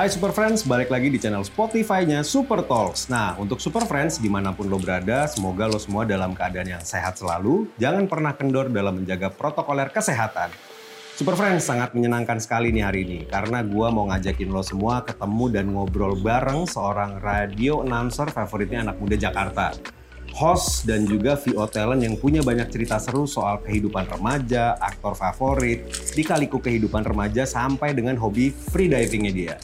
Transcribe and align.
Hai 0.00 0.08
Super 0.08 0.32
Friends, 0.32 0.64
balik 0.64 0.88
lagi 0.88 1.12
di 1.12 1.20
channel 1.20 1.44
Spotify-nya 1.44 2.24
Super 2.24 2.64
Talks. 2.64 3.12
Nah, 3.12 3.36
untuk 3.36 3.60
Super 3.60 3.84
Friends, 3.84 4.16
di 4.16 4.32
mana 4.32 4.48
pun 4.48 4.64
lo 4.64 4.80
berada, 4.80 5.28
semoga 5.28 5.68
lo 5.68 5.76
semua 5.76 6.08
dalam 6.08 6.32
keadaan 6.32 6.72
yang 6.72 6.80
sehat 6.80 7.20
selalu. 7.20 7.68
Jangan 7.76 8.08
pernah 8.08 8.32
kendor 8.32 8.72
dalam 8.72 8.96
menjaga 8.96 9.28
protokoler 9.28 9.92
kesehatan. 9.92 10.56
Super 11.20 11.36
Friends, 11.36 11.68
sangat 11.68 11.92
menyenangkan 11.92 12.40
sekali 12.40 12.72
nih 12.72 12.80
hari 12.80 13.04
ini. 13.04 13.28
Karena 13.28 13.60
gua 13.60 13.92
mau 13.92 14.08
ngajakin 14.08 14.48
lo 14.48 14.64
semua 14.64 15.04
ketemu 15.04 15.44
dan 15.52 15.68
ngobrol 15.68 16.16
bareng 16.16 16.64
seorang 16.64 17.20
radio 17.20 17.84
announcer 17.84 18.32
favoritnya 18.32 18.88
anak 18.88 18.96
muda 18.96 19.20
Jakarta. 19.20 19.76
Host 20.32 20.88
dan 20.88 21.04
juga 21.04 21.36
VO 21.36 21.68
talent 21.68 22.00
yang 22.00 22.16
punya 22.16 22.40
banyak 22.40 22.72
cerita 22.72 22.96
seru 22.96 23.28
soal 23.28 23.60
kehidupan 23.60 24.08
remaja, 24.08 24.80
aktor 24.80 25.12
favorit, 25.12 25.84
di-kaliku 26.16 26.56
kehidupan 26.56 27.04
remaja 27.04 27.44
sampai 27.44 27.92
dengan 27.92 28.16
hobi 28.16 28.48
freedivingnya 28.48 29.34
dia. 29.36 29.56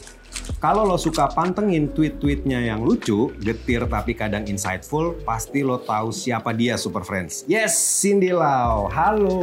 Kalau 0.57 0.89
lo 0.89 0.97
suka 0.97 1.29
pantengin 1.29 1.85
tweet-tweetnya 1.93 2.57
yang 2.65 2.81
lucu, 2.81 3.29
getir 3.37 3.85
tapi 3.85 4.17
kadang 4.17 4.41
insightful, 4.49 5.13
pasti 5.21 5.61
lo 5.61 5.77
tahu 5.77 6.09
siapa 6.09 6.49
dia 6.49 6.73
Super 6.73 7.05
Friends. 7.05 7.45
Yes, 7.45 7.77
Cindy 7.77 8.33
Lau. 8.33 8.89
Halo. 8.89 9.37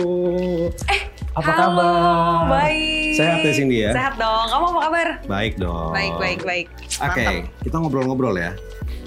Eh, 0.90 1.06
Apa 1.38 1.50
halo, 1.54 1.58
kabar? 1.70 2.66
Baik. 2.66 3.14
Sehat 3.14 3.46
ya, 3.46 3.52
Cindy 3.54 3.76
ya? 3.86 3.90
Sehat 3.94 4.18
dong. 4.18 4.46
Kamu 4.50 4.64
apa 4.66 4.80
kabar? 4.82 5.08
Baik 5.30 5.54
dong. 5.54 5.90
Baik, 5.94 6.14
baik, 6.18 6.40
baik. 6.42 6.66
Oke, 6.98 7.22
Mantap. 7.22 7.62
kita 7.62 7.76
ngobrol-ngobrol 7.78 8.34
ya. 8.34 8.50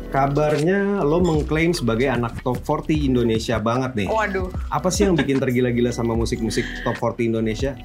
Kabarnya 0.08 1.04
lo 1.04 1.20
mengklaim 1.20 1.76
sebagai 1.76 2.08
anak 2.08 2.40
top 2.40 2.64
40 2.64 3.04
Indonesia 3.04 3.60
banget 3.60 3.92
nih. 4.00 4.08
Waduh, 4.08 4.48
Apa 4.72 4.88
sih 4.88 5.04
yang 5.04 5.20
bikin 5.20 5.44
tergila-gila 5.44 5.92
sama 5.92 6.16
musik-musik 6.16 6.64
top 6.88 6.96
40 6.96 7.36
Indonesia? 7.36 7.76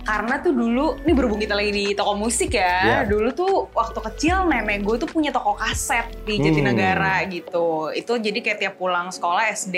Karena 0.00 0.40
tuh 0.40 0.56
dulu, 0.56 0.98
ini 1.04 1.12
berhubung 1.12 1.40
kita 1.40 1.52
lagi 1.52 1.72
di 1.72 1.86
toko 1.92 2.16
musik 2.16 2.56
ya. 2.56 2.76
Ya. 2.82 2.98
Dulu 3.04 3.28
tuh 3.36 3.68
waktu 3.76 3.98
kecil 4.10 4.48
nenek 4.48 4.82
gue 4.82 4.96
tuh 4.96 5.08
punya 5.10 5.28
toko 5.30 5.54
kaset 5.54 6.08
di 6.24 6.40
Jatinegara 6.40 7.22
gitu. 7.28 7.92
Itu 7.92 8.16
jadi 8.16 8.38
kayak 8.40 8.58
tiap 8.58 8.74
pulang 8.80 9.12
sekolah 9.12 9.52
SD, 9.52 9.76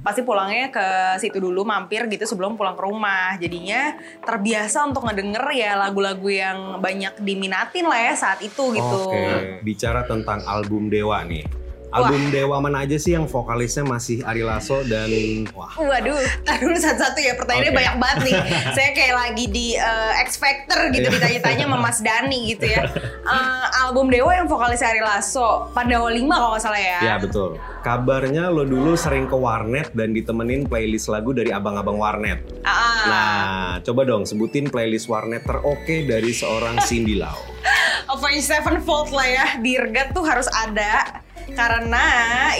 pasti 0.00 0.22
pulangnya 0.22 0.70
ke 0.70 0.86
situ 1.18 1.42
dulu 1.42 1.66
mampir 1.66 2.06
gitu 2.06 2.24
sebelum 2.24 2.54
pulang 2.54 2.78
ke 2.78 2.82
rumah. 2.86 3.34
Jadinya 3.42 3.98
terbiasa 4.22 4.86
untuk 4.86 5.04
ngedenger 5.04 5.44
ya 5.52 5.74
lagu-lagu 5.74 6.28
yang 6.30 6.78
banyak 6.78 7.18
diminatin 7.20 7.90
lah 7.90 7.98
ya 7.98 8.14
saat 8.14 8.38
itu 8.40 8.72
gitu. 8.72 9.00
Oke, 9.10 9.60
bicara 9.66 10.06
tentang 10.06 10.44
album 10.46 10.86
Dewa 10.88 11.20
nih. 11.26 11.57
Album 11.88 12.28
Dewa 12.28 12.58
mana 12.58 12.82
aja 12.82 12.94
sih 12.94 13.12
yang 13.12 13.24
vokalisnya 13.24 13.80
masih 13.82 14.20
Ari 14.20 14.42
Lasso 14.42 14.84
dan 14.84 15.08
wah 15.52 15.72
Waduh, 15.74 16.14
tar 16.42 16.58
dulu 16.58 16.76
satu-satu 16.76 17.16
ya 17.16 17.32
pertanyaannya 17.32 17.72
Oke. 17.72 17.78
banyak 17.78 17.94
banget 17.96 18.18
nih. 18.24 18.34
Saya 18.76 18.90
kayak 18.92 19.14
lagi 19.16 19.44
di 19.48 19.66
eh, 19.72 20.12
X 20.20 20.36
Factor 20.36 20.90
gitu 20.90 21.04
Iya. 21.04 21.14
ditanya-tanya 21.14 21.64
sama 21.64 21.78
Mas 21.78 21.98
Dani 21.98 22.38
gitu 22.46 22.64
ya. 22.64 22.84
Eh, 22.84 23.64
album 23.82 24.08
Dewa 24.08 24.32
yang 24.32 24.44
vokalis 24.44 24.80
Ari 24.80 25.00
Lasso, 25.00 25.72
Pandawa 25.72 26.08
5 26.08 26.20
kalau 26.20 26.50
nggak 26.52 26.62
salah 26.62 26.78
ya. 26.78 26.98
ya 27.00 27.14
betul. 27.16 27.56
Kabarnya 27.80 28.48
lo 28.48 28.62
dulu 28.62 28.92
sering 28.92 29.24
ke 29.24 29.34
warnet 29.34 29.88
dan 29.92 30.12
ditemenin 30.12 30.64
playlist 30.64 31.08
lagu 31.08 31.32
dari 31.32 31.48
abang-abang 31.48 31.96
warnet. 31.96 32.44
Ah, 32.62 32.84
Nah, 33.00 33.40
coba 33.80 34.04
dong 34.04 34.24
sebutin 34.24 34.68
playlist 34.68 35.06
warnet 35.06 35.40
teroke 35.42 36.04
dari 36.04 36.30
seorang 36.30 36.76
Cindy 36.82 37.16
Lau. 37.16 37.38
Avenged 38.12 38.44
Sevenfold 38.44 39.08
lah 39.10 39.24
ya, 39.24 39.46
Dirgat 39.58 40.12
tuh 40.12 40.24
harus 40.24 40.48
ada. 40.50 41.24
Karena 41.56 42.04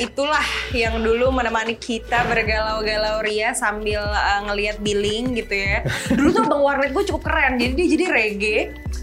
itulah 0.01 0.45
yang 0.75 1.01
dulu 1.01 1.31
menemani 1.33 1.77
kita 1.77 2.25
bergalau-galau 2.29 3.23
ria 3.23 3.53
sambil 3.53 4.03
uh, 4.03 4.41
ngelihat 4.49 4.81
billing 4.81 5.37
gitu 5.39 5.55
ya. 5.55 5.85
Dulu 6.13 6.29
tuh 6.33 6.45
Bang 6.47 6.63
Warnet 6.63 6.93
gue 6.93 7.05
cukup 7.09 7.29
keren. 7.29 7.61
Jadi 7.61 7.73
dia 7.77 7.87
jadi 7.99 8.05
reggae, 8.09 8.61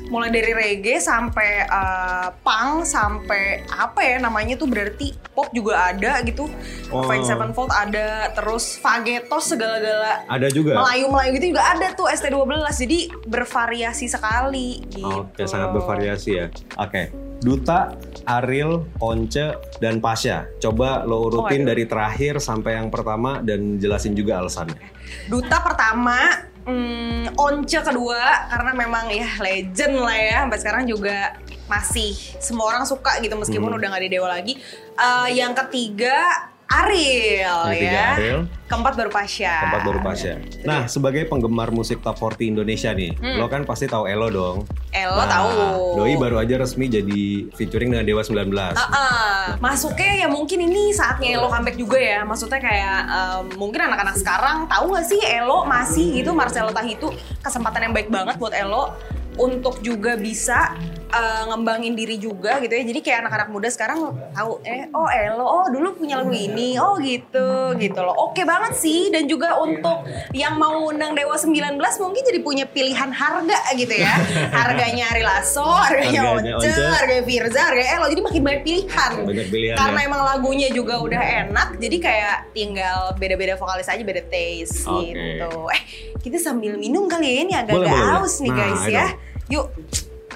mulai 0.10 0.30
dari 0.30 0.52
reggae 0.54 1.02
sampai 1.02 1.66
uh, 1.70 2.30
punk 2.42 2.86
sampai 2.86 3.66
apa 3.72 4.00
ya 4.02 4.16
namanya 4.22 4.56
tuh 4.58 4.70
berarti 4.70 5.14
pop 5.34 5.50
juga 5.52 5.92
ada 5.92 6.22
gitu. 6.24 6.48
Oh. 6.94 7.04
Avenged 7.06 7.28
Sevenfold 7.28 7.72
ada, 7.74 8.32
terus 8.32 8.78
Fagetos 8.80 9.52
segala-gala 9.52 10.24
Ada 10.30 10.48
juga. 10.54 10.80
Melayu-Melayu 10.80 11.30
gitu 11.42 11.46
juga 11.58 11.64
ada 11.76 11.88
tuh 11.94 12.08
ST12. 12.08 12.64
Jadi 12.86 13.00
bervariasi 13.28 14.06
sekali 14.08 14.86
gitu. 14.92 15.26
Oke, 15.26 15.44
sangat 15.50 15.74
bervariasi 15.76 16.30
ya. 16.38 16.48
Oke, 16.80 17.12
Duta, 17.42 17.94
Ariel, 18.26 18.86
Once, 18.98 19.54
dan 19.78 20.02
Pasha. 20.02 20.50
Coba 20.58 21.04
lo 21.06 21.30
urutin 21.30 21.62
Waduh. 21.62 21.70
dari 21.72 21.84
terakhir 21.86 22.34
sampai 22.40 22.80
yang 22.80 22.90
pertama 22.90 23.40
dan 23.44 23.78
jelasin 23.78 24.18
juga 24.18 24.42
alasannya. 24.42 24.82
Duta 25.30 25.62
pertama, 25.62 26.18
hmm, 26.66 27.38
Once 27.38 27.78
kedua 27.78 28.50
karena 28.50 28.72
memang 28.74 29.06
ya 29.14 29.30
legend 29.38 29.96
lah 30.02 30.18
ya 30.18 30.38
sampai 30.48 30.60
sekarang 30.60 30.84
juga 30.90 31.38
masih 31.66 32.14
semua 32.38 32.70
orang 32.74 32.86
suka 32.86 33.18
gitu 33.22 33.34
meskipun 33.38 33.70
Hmm. 33.70 33.78
udah 33.78 33.88
nggak 33.94 34.04
di 34.06 34.12
Dewa 34.12 34.28
lagi. 34.30 34.54
Eh, 34.96 35.30
yang 35.38 35.54
ketiga 35.54 36.50
Ariel 36.68 37.60
ketiga 37.70 37.86
ya. 37.88 38.08
Ariel, 38.14 38.42
Keempat 38.66 38.98
baru 38.98 39.10
Pasha. 39.10 39.54
keempat 39.62 39.84
baru 39.86 40.00
Pasha. 40.02 40.34
Nah, 40.64 40.86
sebagai 40.86 41.22
penggemar 41.24 41.70
musik 41.70 42.02
top 42.02 42.18
40 42.18 42.50
Indonesia 42.50 42.90
nih, 42.90 43.14
Hmm. 43.14 43.38
lo 43.38 43.46
kan 43.46 43.62
pasti 43.62 43.86
tahu 43.86 44.06
Elo 44.06 44.28
dong. 44.28 44.58
Elo 44.90 45.14
Nah, 45.16 45.30
tahu. 45.30 45.50
Doi 45.96 46.18
baru 46.18 46.40
aja 46.40 46.58
resmi 46.58 46.86
jadi 46.88 47.24
featuring 47.54 47.94
dengan 47.94 48.04
Dewa 48.04 48.22
19. 48.22 48.74
Ah, 48.74 48.90
ah. 48.90 49.44
masuknya 49.58 50.18
ya 50.18 50.28
mungkin 50.28 50.58
ini 50.64 50.90
saatnya 50.90 51.38
Elo 51.38 51.46
comeback 51.46 51.76
juga 51.76 51.96
ya. 51.96 52.20
Maksudnya 52.22 52.58
kayak 52.58 53.00
em, 53.06 53.44
mungkin 53.56 53.82
anak-anak 53.84 54.18
sekarang 54.18 54.66
tahu 54.66 54.90
nggak 54.90 55.06
sih 55.06 55.22
Elo 55.22 55.62
masih 55.64 56.16
gitu 56.16 56.34
Marcelo 56.34 56.74
Tahitu 56.74 57.14
kesempatan 57.40 57.86
yang 57.86 57.94
baik 57.94 58.10
banget 58.10 58.36
buat 58.36 58.52
Elo 58.52 58.98
untuk 59.36 59.78
juga 59.80 60.16
bisa 60.16 60.74
eh, 61.16 61.42
ngembangin 61.48 61.94
diri 61.96 62.20
juga 62.20 62.60
gitu 62.60 62.76
ya. 62.76 62.84
Jadi 62.84 63.00
kayak 63.00 63.26
anak-anak 63.26 63.50
muda 63.50 63.68
sekarang 63.72 64.00
tahu 64.36 64.60
eh 64.68 64.92
oh 64.92 65.08
Elo 65.08 65.46
oh 65.46 65.66
dulu 65.72 65.96
punya 65.96 66.20
lagu 66.20 66.36
ini 66.36 66.76
oh 66.76 67.00
gitu 67.00 67.74
gitu 67.80 68.00
loh. 68.04 68.16
Oke 68.30 68.44
banget 68.44 68.76
sih 68.76 69.08
dan 69.10 69.26
juga 69.26 69.56
untuk 69.56 70.04
yang 70.36 70.60
mau 70.60 70.92
undang 70.92 71.16
Dewa 71.16 71.36
19 71.36 71.80
mungkin 71.80 72.24
jadi 72.28 72.40
punya 72.44 72.66
pilihan 72.68 73.10
harga 73.10 73.60
gitu 73.74 73.96
ya. 73.96 74.14
Harganya 74.52 75.16
Ari 75.16 75.24
Lasso, 75.24 75.64
harganya, 75.64 76.36
Harganya 76.36 76.56
Once, 76.60 76.68
Once. 76.68 76.96
harganya 77.00 77.24
Firza, 77.24 77.62
harganya 77.72 77.90
Elo. 77.96 78.06
Jadi 78.12 78.22
makin 78.22 78.42
banyak 78.44 78.62
pilihan. 78.66 79.12
Banyak 79.24 79.48
pilihan 79.48 79.76
Karena 79.78 80.00
ya. 80.02 80.08
emang 80.08 80.22
lagunya 80.26 80.68
juga 80.72 81.00
udah 81.00 81.22
enak, 81.46 81.70
jadi 81.80 81.98
kayak 82.02 82.38
tinggal 82.52 83.14
beda-beda 83.16 83.56
vokalis 83.56 83.88
aja, 83.88 84.02
beda 84.02 84.24
taste 84.28 84.84
Oke. 84.88 85.14
gitu. 85.14 85.52
Eh, 85.72 85.82
kita 86.20 86.38
sambil 86.42 86.76
minum 86.76 87.06
kali 87.06 87.26
ya, 87.30 87.36
ini 87.46 87.54
agak-agak 87.54 87.96
haus 88.18 88.42
nih 88.42 88.52
Nah, 88.52 88.58
guys 88.58 88.84
ya. 88.90 89.06
Yuk. 89.52 89.68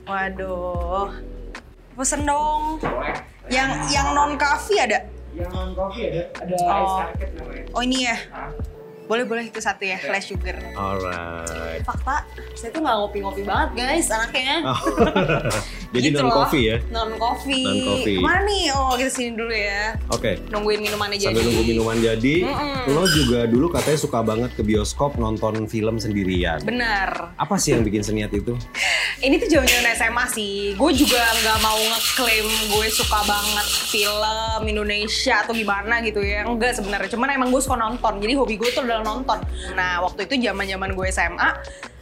Waduh. 0.10 1.14
Pesen 1.94 2.26
dong. 2.26 2.82
Yang 3.48 3.70
yang 3.94 4.08
non 4.12 4.34
coffee 4.36 4.82
ada? 4.82 5.06
Yang 5.38 5.52
non 5.54 5.72
coffee 5.78 6.10
ada 6.10 6.22
ada 6.42 6.56
Oh. 6.66 7.06
ice 7.06 7.30
namanya. 7.38 7.64
Oh 7.78 7.82
ini 7.86 7.98
ya. 8.10 8.18
Boleh 9.10 9.26
boleh 9.26 9.50
itu 9.50 9.58
satu 9.58 9.82
ya, 9.82 9.98
less 10.06 10.30
sugar. 10.30 10.54
Alright. 10.78 11.82
Fakta, 11.82 12.30
saya 12.54 12.70
tuh 12.70 12.86
nggak 12.86 12.94
ngopi-ngopi 12.94 13.42
banget 13.42 13.70
guys 13.74 14.06
anaknya. 14.14 14.62
Oh. 14.70 14.78
jadi 15.98 16.14
Gitu 16.14 16.22
non 16.22 16.30
coffee 16.30 16.64
ya. 16.70 16.78
Non 16.94 17.10
coffee. 17.18 17.66
Non-coffee. 17.66 18.18
Ke 18.18 18.22
mana 18.22 18.42
nih? 18.46 18.64
Oh 18.70 18.94
kita 18.94 19.10
sini 19.10 19.34
dulu 19.34 19.50
ya. 19.50 19.98
Oke. 20.14 20.38
Nungguin 20.54 20.86
minumannya 20.86 21.18
jadi. 21.18 21.34
Sambil 21.34 21.42
nunggu 21.42 21.64
minuman 21.66 21.98
jadi, 21.98 22.36
Mm-mm. 22.46 22.94
lo 22.94 23.04
juga 23.10 23.50
dulu 23.50 23.74
katanya 23.74 23.98
suka 23.98 24.22
banget 24.22 24.54
ke 24.54 24.62
bioskop 24.62 25.18
nonton 25.18 25.66
film 25.66 25.98
sendirian. 25.98 26.62
Benar. 26.62 27.34
Apa 27.34 27.58
sih 27.58 27.74
yang 27.74 27.82
bikin 27.82 28.06
seniat 28.06 28.30
itu? 28.30 28.54
Ini 29.20 29.36
tuh 29.36 29.52
zaman 29.52 29.84
SMA 30.00 30.26
sih. 30.32 30.56
Gue 30.80 30.96
juga 30.96 31.20
nggak 31.20 31.60
mau 31.60 31.76
ngeklaim 31.76 32.48
gue 32.72 32.88
suka 32.88 33.20
banget 33.28 33.68
film 33.92 34.62
Indonesia 34.64 35.44
atau 35.44 35.52
gimana 35.52 36.00
gitu 36.00 36.24
ya. 36.24 36.48
Enggak 36.48 36.80
sebenarnya. 36.80 37.12
Cuman 37.12 37.36
emang 37.36 37.52
gue 37.52 37.60
suka 37.60 37.76
nonton. 37.76 38.24
Jadi 38.24 38.34
hobi 38.40 38.56
gue 38.56 38.72
tuh 38.72 38.88
adalah 38.88 39.04
nonton. 39.04 39.44
Nah 39.76 40.08
waktu 40.08 40.24
itu 40.24 40.48
zaman 40.48 40.64
zaman 40.64 40.96
gue 40.96 41.08
SMA 41.12 41.50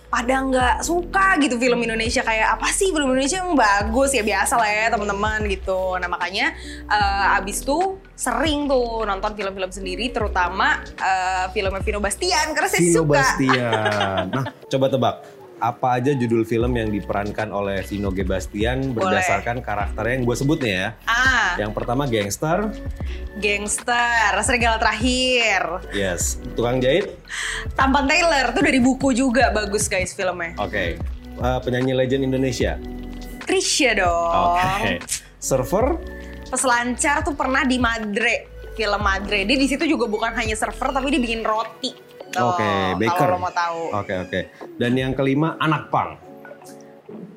pada 0.07 0.39
nggak 0.39 0.77
suka 0.87 1.35
gitu 1.43 1.59
film 1.59 1.83
Indonesia 1.83 2.23
kayak 2.23 2.55
apa 2.55 2.71
sih 2.71 2.95
film 2.95 3.11
Indonesia 3.11 3.43
yang 3.43 3.59
bagus 3.59 4.15
ya 4.15 4.23
biasa 4.23 4.55
lah 4.55 4.69
ya 4.69 4.85
teman-teman 4.93 5.49
gitu. 5.51 5.97
Nah 5.97 6.07
makanya 6.07 6.53
eh, 6.85 7.37
abis 7.41 7.65
tuh 7.65 7.97
sering 8.13 8.69
tuh 8.69 9.03
nonton 9.03 9.33
film-film 9.33 9.73
sendiri 9.73 10.13
terutama 10.13 10.85
eh, 11.01 11.49
filmnya 11.49 11.81
Vino 11.81 11.99
Bastian 11.99 12.53
karena 12.53 12.69
saya 12.69 12.81
Vino 12.85 12.95
suka. 13.03 13.13
Bastian. 13.19 14.23
Nah, 14.31 14.45
coba 14.69 14.85
tebak. 14.87 15.36
Apa 15.57 15.97
aja 15.97 16.13
judul 16.13 16.45
film 16.45 16.69
yang 16.71 16.93
diperankan 16.93 17.49
oleh 17.49 17.81
Vino 17.81 18.13
G. 18.13 18.21
Bastian 18.21 18.93
Boleh. 18.93 19.17
berdasarkan 19.17 19.59
karakternya 19.59 20.13
yang 20.13 20.23
gue 20.23 20.37
sebut 20.37 20.59
nih 20.61 20.73
ya. 20.75 20.87
Ah, 21.03 21.57
Yang 21.57 21.71
pertama 21.73 22.05
gangster, 22.05 22.69
gangster, 23.35 24.37
serigala 24.41 24.77
terakhir. 24.77 25.81
yes. 25.91 26.37
Tukang 26.53 26.77
jahit, 26.77 27.09
Tampan 27.73 28.05
Taylor 28.05 28.53
tuh 28.53 28.61
dari 28.61 28.77
buku 28.77 29.13
juga 29.13 29.49
bagus 29.49 29.85
guys 29.85 30.13
filmnya. 30.13 30.53
oke. 30.57 30.85
Eh, 31.37 31.59
penyanyi 31.61 31.93
legend 31.93 32.25
Indonesia, 32.25 32.77
Krisya 33.41 33.97
dong. 33.97 34.57
oke. 34.57 35.01
Server, 35.37 35.97
Peselancar 36.47 37.21
tuh 37.21 37.33
pernah 37.33 37.61
di 37.61 37.77
Madre, 37.77 38.45
film 38.73 39.01
Madre. 39.01 39.41
Dia 39.41 39.53
di 39.53 39.65
situ 39.65 39.85
juga 39.85 40.05
bukan 40.05 40.33
hanya 40.33 40.53
server 40.53 40.89
tapi 40.89 41.09
dia 41.09 41.19
bikin 41.19 41.41
roti. 41.41 41.93
Oke, 42.35 42.71
baker. 42.99 43.15
Kalau 43.15 43.39
lo 43.39 43.39
mau 43.39 43.53
tahu. 43.53 43.79
Oke 43.95 44.13
oke. 44.19 44.39
Dan 44.75 44.91
yang 44.99 45.13
kelima 45.15 45.55
anak 45.57 45.87
pang. 45.87 46.26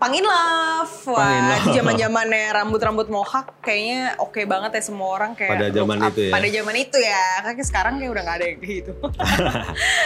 Pang 0.00 0.16
in 0.16 0.24
Love. 0.24 1.12
Wah, 1.12 1.60
Love. 1.60 1.76
zaman-zamannya 1.76 2.56
rambut-rambut 2.56 3.12
mohak 3.12 3.52
kayaknya 3.60 4.16
oke 4.16 4.40
banget 4.48 4.72
ya 4.72 4.82
semua 4.82 5.12
orang 5.12 5.36
kayak 5.36 5.52
Pada 5.52 5.68
zaman 5.68 5.98
up 6.00 6.08
itu 6.08 6.20
ya. 6.24 6.32
Pada 6.32 6.48
zaman 6.48 6.74
itu 6.74 6.98
ya. 6.98 7.24
Kayak 7.44 7.66
sekarang 7.68 7.94
kayak 8.00 8.10
udah 8.10 8.22
gak 8.24 8.36
ada 8.40 8.46
yang 8.48 8.58
kayak 8.58 8.76
gitu. 8.80 8.92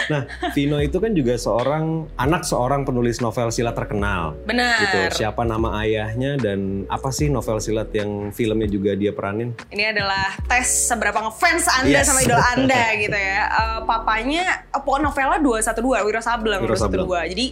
Nah, 0.05 0.21
Vino 0.51 0.77
itu 0.77 0.99
kan 0.99 1.15
juga 1.15 1.33
seorang 1.33 2.05
anak 2.13 2.43
seorang 2.43 2.83
penulis 2.83 3.17
novel 3.17 3.49
silat 3.49 3.73
terkenal. 3.73 4.35
Benar. 4.43 4.77
Gitu. 4.83 5.23
Siapa 5.23 5.41
nama 5.41 5.81
ayahnya 5.81 6.37
dan 6.37 6.83
apa 6.85 7.09
sih 7.09 7.25
novel 7.25 7.57
silat 7.57 7.89
yang 7.89 8.29
filmnya 8.29 8.67
juga 8.67 8.93
dia 8.93 9.09
peranin? 9.09 9.55
Ini 9.71 9.95
adalah 9.95 10.35
tes 10.45 10.91
seberapa 10.91 11.23
ngefans 11.23 11.65
Anda 11.71 11.89
Yes. 11.95 12.05
sama 12.05 12.19
idola 12.21 12.43
Anda 12.53 12.83
gitu 13.07 13.15
ya. 13.17 13.41
Eh, 13.47 13.79
papanya, 13.87 14.43
eh, 14.67 14.81
pokoknya 14.83 15.07
novelnya 15.07 15.39
212, 15.39 16.03
Wiro 16.03 16.21
Sableng. 16.21 16.61
Wiro 16.61 16.75
Sableng. 16.75 17.07
212. 17.07 17.31
Jadi 17.31 17.45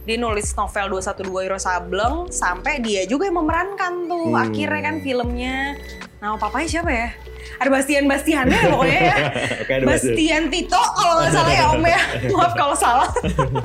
dia 0.00 0.16
nulis 0.16 0.48
novel 0.56 0.96
212 0.96 1.28
Wiro 1.28 1.58
Sableng 1.60 2.32
sampai 2.32 2.80
dia 2.80 3.04
juga 3.04 3.28
yang 3.28 3.36
memerankan 3.44 4.08
tuh. 4.08 4.32
Hmm. 4.32 4.44
Akhirnya 4.48 4.80
kan 4.80 4.96
filmnya. 5.00 5.76
Nama 6.20 6.36
papanya 6.36 6.68
siapa 6.68 6.92
ya? 6.92 7.08
Ada 7.56 7.68
Bastian 7.68 8.04
Bastiannya 8.04 8.56
ya 8.56 8.68
pokoknya 8.68 9.00
ya. 9.00 9.16
Oke, 9.64 9.72
ada 9.72 9.84
Bastian. 9.84 10.42
Tito 10.48 10.80
kalau 10.96 11.14
nggak 11.20 11.32
salah 11.32 11.52
ya 11.52 11.64
Om 11.72 11.84
ya. 11.84 12.00
Maaf 12.36 12.52
kalau 12.56 12.76
salah. 12.76 13.08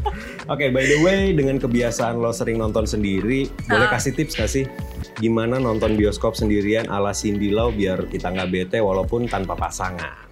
Oke, 0.52 0.72
by 0.72 0.84
the 0.84 1.00
way, 1.00 1.32
dengan 1.32 1.60
kebiasaan 1.60 2.20
lo 2.20 2.32
sering 2.32 2.60
nonton 2.60 2.84
sendiri, 2.84 3.48
boleh 3.68 3.88
Ah. 3.88 3.92
kasih 3.96 4.16
tips 4.16 4.36
gak 4.36 4.52
sih? 4.52 4.64
Gimana 5.18 5.58
nonton 5.58 5.96
bioskop 5.96 6.36
sendirian 6.36 6.88
ala 6.88 7.12
Cindy 7.12 7.52
Lau 7.52 7.72
biar 7.72 8.08
kita 8.08 8.32
nggak 8.32 8.50
bete 8.52 8.78
walaupun 8.84 9.28
tanpa 9.28 9.56
pasangan? 9.56 10.28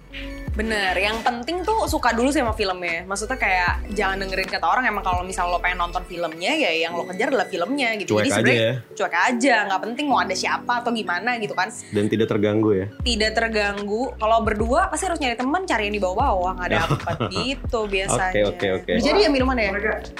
Bener, 0.54 0.94
yang 0.94 1.18
penting 1.26 1.66
tuh 1.66 1.90
suka 1.90 2.14
dulu 2.14 2.30
sih 2.30 2.38
sama 2.38 2.54
filmnya. 2.54 3.02
Maksudnya 3.10 3.34
kayak 3.34 3.90
jangan 3.90 4.22
dengerin 4.22 4.46
kata 4.46 4.62
orang 4.62 4.86
emang 4.86 5.02
kalau 5.02 5.26
misal 5.26 5.50
lo 5.50 5.58
pengen 5.58 5.82
nonton 5.82 6.06
filmnya 6.06 6.54
ya 6.54 6.70
yang 6.70 6.94
lo 6.94 7.02
kejar 7.10 7.34
adalah 7.34 7.50
filmnya 7.50 7.98
gitu. 7.98 8.14
Cuek 8.14 8.22
Jadi 8.22 8.30
aja 8.30 8.38
sebenarnya 8.38 8.62
ya. 8.62 8.74
cuek 8.94 9.14
aja, 9.14 9.54
nggak 9.66 9.80
penting 9.90 10.04
mau 10.06 10.18
ada 10.22 10.34
siapa 10.38 10.72
atau 10.78 10.94
gimana 10.94 11.42
gitu 11.42 11.58
kan. 11.58 11.74
Dan 11.90 12.06
tidak 12.06 12.30
terganggu 12.30 12.70
ya? 12.70 12.86
Tidak 13.02 13.30
terganggu. 13.34 14.14
Kalau 14.14 14.38
berdua 14.46 14.86
pasti 14.86 15.10
harus 15.10 15.18
nyari 15.18 15.34
teman, 15.34 15.66
cari 15.66 15.90
yang 15.90 15.94
di 15.98 16.02
bawah-bawah 16.02 16.52
nggak 16.62 16.70
dapet 16.70 17.16
gitu 17.34 17.80
biasanya. 17.90 18.42
Oke, 18.46 18.54
oke, 18.54 18.66
oke. 18.78 18.92
Jadi 19.02 19.18
ya 19.26 19.30
minuman 19.34 19.58
ya? 19.58 19.70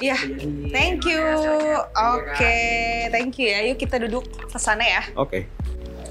Iya. 0.03 0.19
Thank 0.75 1.07
you. 1.07 1.23
Oke, 1.95 2.59
thank 3.15 3.39
you 3.39 3.47
ya. 3.55 3.63
Yuk 3.71 3.79
kita 3.79 4.03
duduk 4.03 4.27
ke 4.27 4.59
sana 4.59 4.83
ya. 4.83 5.03
Oke. 5.15 5.47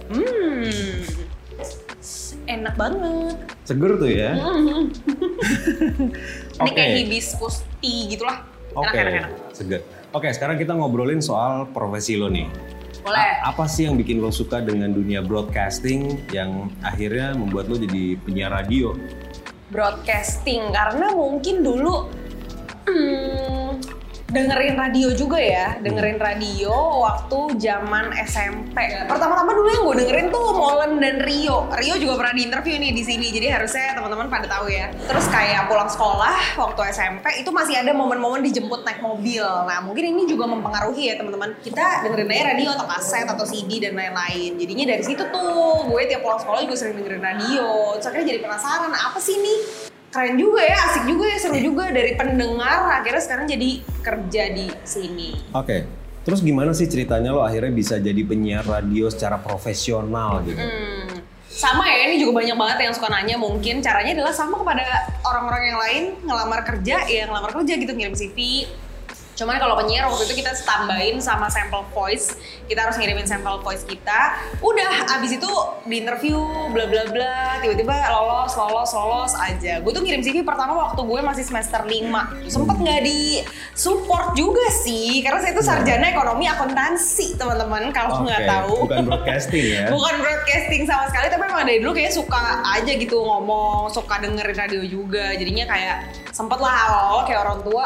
Hmm. 0.08 1.23
Enak 2.46 2.76
banget. 2.76 3.36
Seger 3.64 3.92
tuh 3.96 4.10
ya? 4.10 4.32
Hmm. 4.36 4.92
Ini 6.54 6.60
Oke. 6.60 6.74
kayak 6.74 6.92
hibiscus 7.00 7.64
tea 7.78 8.08
gitu 8.10 8.24
lah. 8.24 8.44
Oke, 8.74 8.90
Enak, 8.90 8.98
enak, 8.98 9.14
enak. 9.24 9.32
seger. 9.52 9.82
Oke, 10.10 10.28
sekarang 10.30 10.56
kita 10.56 10.72
ngobrolin 10.72 11.20
soal 11.20 11.66
profesi 11.68 12.14
lo 12.14 12.28
nih. 12.28 12.46
Boleh. 13.02 13.20
A- 13.40 13.50
Apa 13.50 13.66
sih 13.66 13.84
yang 13.84 13.96
bikin 13.96 14.18
lo 14.18 14.30
suka 14.30 14.60
dengan 14.60 14.90
dunia 14.90 15.20
broadcasting 15.20 16.28
yang 16.30 16.72
akhirnya 16.80 17.34
membuat 17.34 17.68
lo 17.68 17.76
jadi 17.76 18.16
penyiar 18.20 18.52
radio? 18.54 18.94
Broadcasting 19.68 20.70
karena 20.70 21.10
mungkin 21.10 21.62
dulu 21.62 22.08
hmm, 22.86 23.43
dengerin 24.34 24.74
radio 24.74 25.14
juga 25.14 25.38
ya, 25.38 25.78
dengerin 25.78 26.18
radio 26.18 26.74
waktu 27.06 27.54
zaman 27.62 28.18
SMP. 28.26 28.74
Pertama-tama 29.06 29.54
dulu 29.54 29.70
yang 29.70 29.84
gue 29.86 29.96
dengerin 30.02 30.28
tuh 30.34 30.58
Molen 30.58 30.98
dan 30.98 31.22
Rio. 31.22 31.70
Rio 31.78 31.96
juga 32.02 32.18
pernah 32.18 32.34
diinterview 32.34 32.82
nih 32.82 32.92
di 32.98 33.04
sini, 33.06 33.30
jadi 33.30 33.62
harusnya 33.62 33.94
teman-teman 33.94 34.34
pada 34.34 34.50
tahu 34.50 34.74
ya. 34.74 34.90
Terus 35.06 35.30
kayak 35.30 35.70
pulang 35.70 35.86
sekolah 35.86 36.58
waktu 36.58 36.82
SMP 36.90 37.46
itu 37.46 37.54
masih 37.54 37.78
ada 37.78 37.94
momen-momen 37.94 38.42
dijemput 38.42 38.82
naik 38.82 39.06
mobil. 39.06 39.46
Nah 39.46 39.86
mungkin 39.86 40.18
ini 40.18 40.26
juga 40.26 40.50
mempengaruhi 40.50 41.14
ya 41.14 41.16
teman-teman. 41.22 41.54
Kita 41.62 42.02
dengerin 42.10 42.34
aja 42.34 42.44
radio 42.58 42.70
atau 42.74 42.86
kaset 42.90 43.30
atau 43.30 43.46
CD 43.46 43.78
dan 43.78 43.94
lain-lain. 43.94 44.58
Jadinya 44.58 44.98
dari 44.98 45.04
situ 45.06 45.22
tuh 45.30 45.86
gue 45.94 46.02
tiap 46.10 46.26
pulang 46.26 46.42
sekolah 46.42 46.66
juga 46.66 46.74
sering 46.74 46.98
dengerin 46.98 47.22
radio. 47.22 47.94
Terus 48.02 48.10
akhirnya 48.10 48.28
jadi 48.34 48.40
penasaran 48.42 48.90
apa 48.90 49.20
sih 49.22 49.38
nih 49.38 49.93
keren 50.14 50.38
juga 50.38 50.62
ya, 50.62 50.78
asik 50.94 51.10
juga 51.10 51.26
ya, 51.26 51.38
seru 51.42 51.58
juga 51.58 51.90
dari 51.90 52.14
pendengar 52.14 53.02
akhirnya 53.02 53.24
sekarang 53.26 53.46
jadi 53.50 53.70
kerja 54.06 54.44
di 54.54 54.70
sini. 54.86 55.34
Oke, 55.58 55.90
terus 56.22 56.46
gimana 56.46 56.70
sih 56.78 56.86
ceritanya 56.86 57.34
lo 57.34 57.42
akhirnya 57.42 57.74
bisa 57.74 57.98
jadi 57.98 58.22
penyiar 58.22 58.62
radio 58.62 59.10
secara 59.10 59.42
profesional 59.42 60.46
gitu? 60.46 60.62
Hmm. 60.62 61.26
Sama 61.50 61.86
ya, 61.90 62.14
ini 62.14 62.22
juga 62.22 62.46
banyak 62.46 62.58
banget 62.58 62.78
yang 62.86 62.94
suka 62.94 63.10
nanya 63.10 63.38
mungkin 63.42 63.82
caranya 63.82 64.22
adalah 64.22 64.34
sama 64.34 64.62
kepada 64.62 64.86
orang-orang 65.26 65.64
yang 65.66 65.80
lain 65.82 66.04
ngelamar 66.26 66.62
kerja, 66.62 66.96
ya 67.10 67.24
ngelamar 67.30 67.52
kerja 67.62 67.74
gitu 67.78 67.92
ngirim 67.94 68.14
CV. 68.14 68.38
Cuman 69.34 69.58
kalau 69.58 69.74
penyiar 69.82 70.06
waktu 70.06 70.30
itu 70.30 70.46
kita 70.46 70.54
tambahin 70.62 71.18
sama 71.18 71.50
sampel 71.50 71.82
voice, 71.90 72.38
kita 72.70 72.86
harus 72.86 72.96
ngirimin 73.02 73.26
sampel 73.26 73.58
voice 73.66 73.82
kita. 73.82 74.38
Udah, 74.62 75.18
abis 75.18 75.42
itu 75.42 75.50
di 75.90 76.06
interview 76.06 76.38
bla 76.70 76.86
bla 76.86 77.04
bla, 77.10 77.58
tiba-tiba 77.66 77.94
lolos, 78.14 78.54
lolos, 78.54 78.92
lolos 78.94 79.34
aja. 79.42 79.82
Gue 79.82 79.90
tuh 79.90 80.06
ngirim 80.06 80.22
CV 80.22 80.46
pertama 80.46 80.78
waktu 80.78 81.02
gue 81.02 81.20
masih 81.26 81.44
semester 81.46 81.82
5. 81.82 82.46
Sempet 82.46 82.78
nggak 82.78 83.02
di 83.02 83.42
support 83.74 84.38
juga 84.38 84.66
sih, 84.86 85.26
karena 85.26 85.42
saya 85.42 85.54
tuh 85.58 85.66
sarjana 85.66 86.14
ekonomi 86.14 86.46
akuntansi 86.46 87.34
teman-teman 87.34 87.90
kalau 87.90 88.22
Oke, 88.22 88.30
nggak 88.30 88.42
tahu. 88.46 88.76
bukan 88.86 89.04
broadcasting 89.10 89.66
ya? 89.66 89.84
Bukan 89.94 90.16
broadcasting 90.22 90.84
sama 90.86 91.06
sekali, 91.10 91.28
tapi 91.30 91.44
emang 91.50 91.66
dari 91.66 91.80
dulu 91.82 91.94
kayak 91.98 92.14
suka 92.14 92.62
aja 92.66 92.92
gitu 92.94 93.18
ngomong, 93.18 93.90
suka 93.90 94.22
dengerin 94.22 94.58
radio 94.58 94.82
juga. 94.86 95.34
Jadinya 95.34 95.66
kayak 95.66 95.98
sempet 96.30 96.60
lah 96.62 96.76
awal-awal 96.90 97.22
kayak 97.26 97.42
orang 97.46 97.60
tua, 97.66 97.86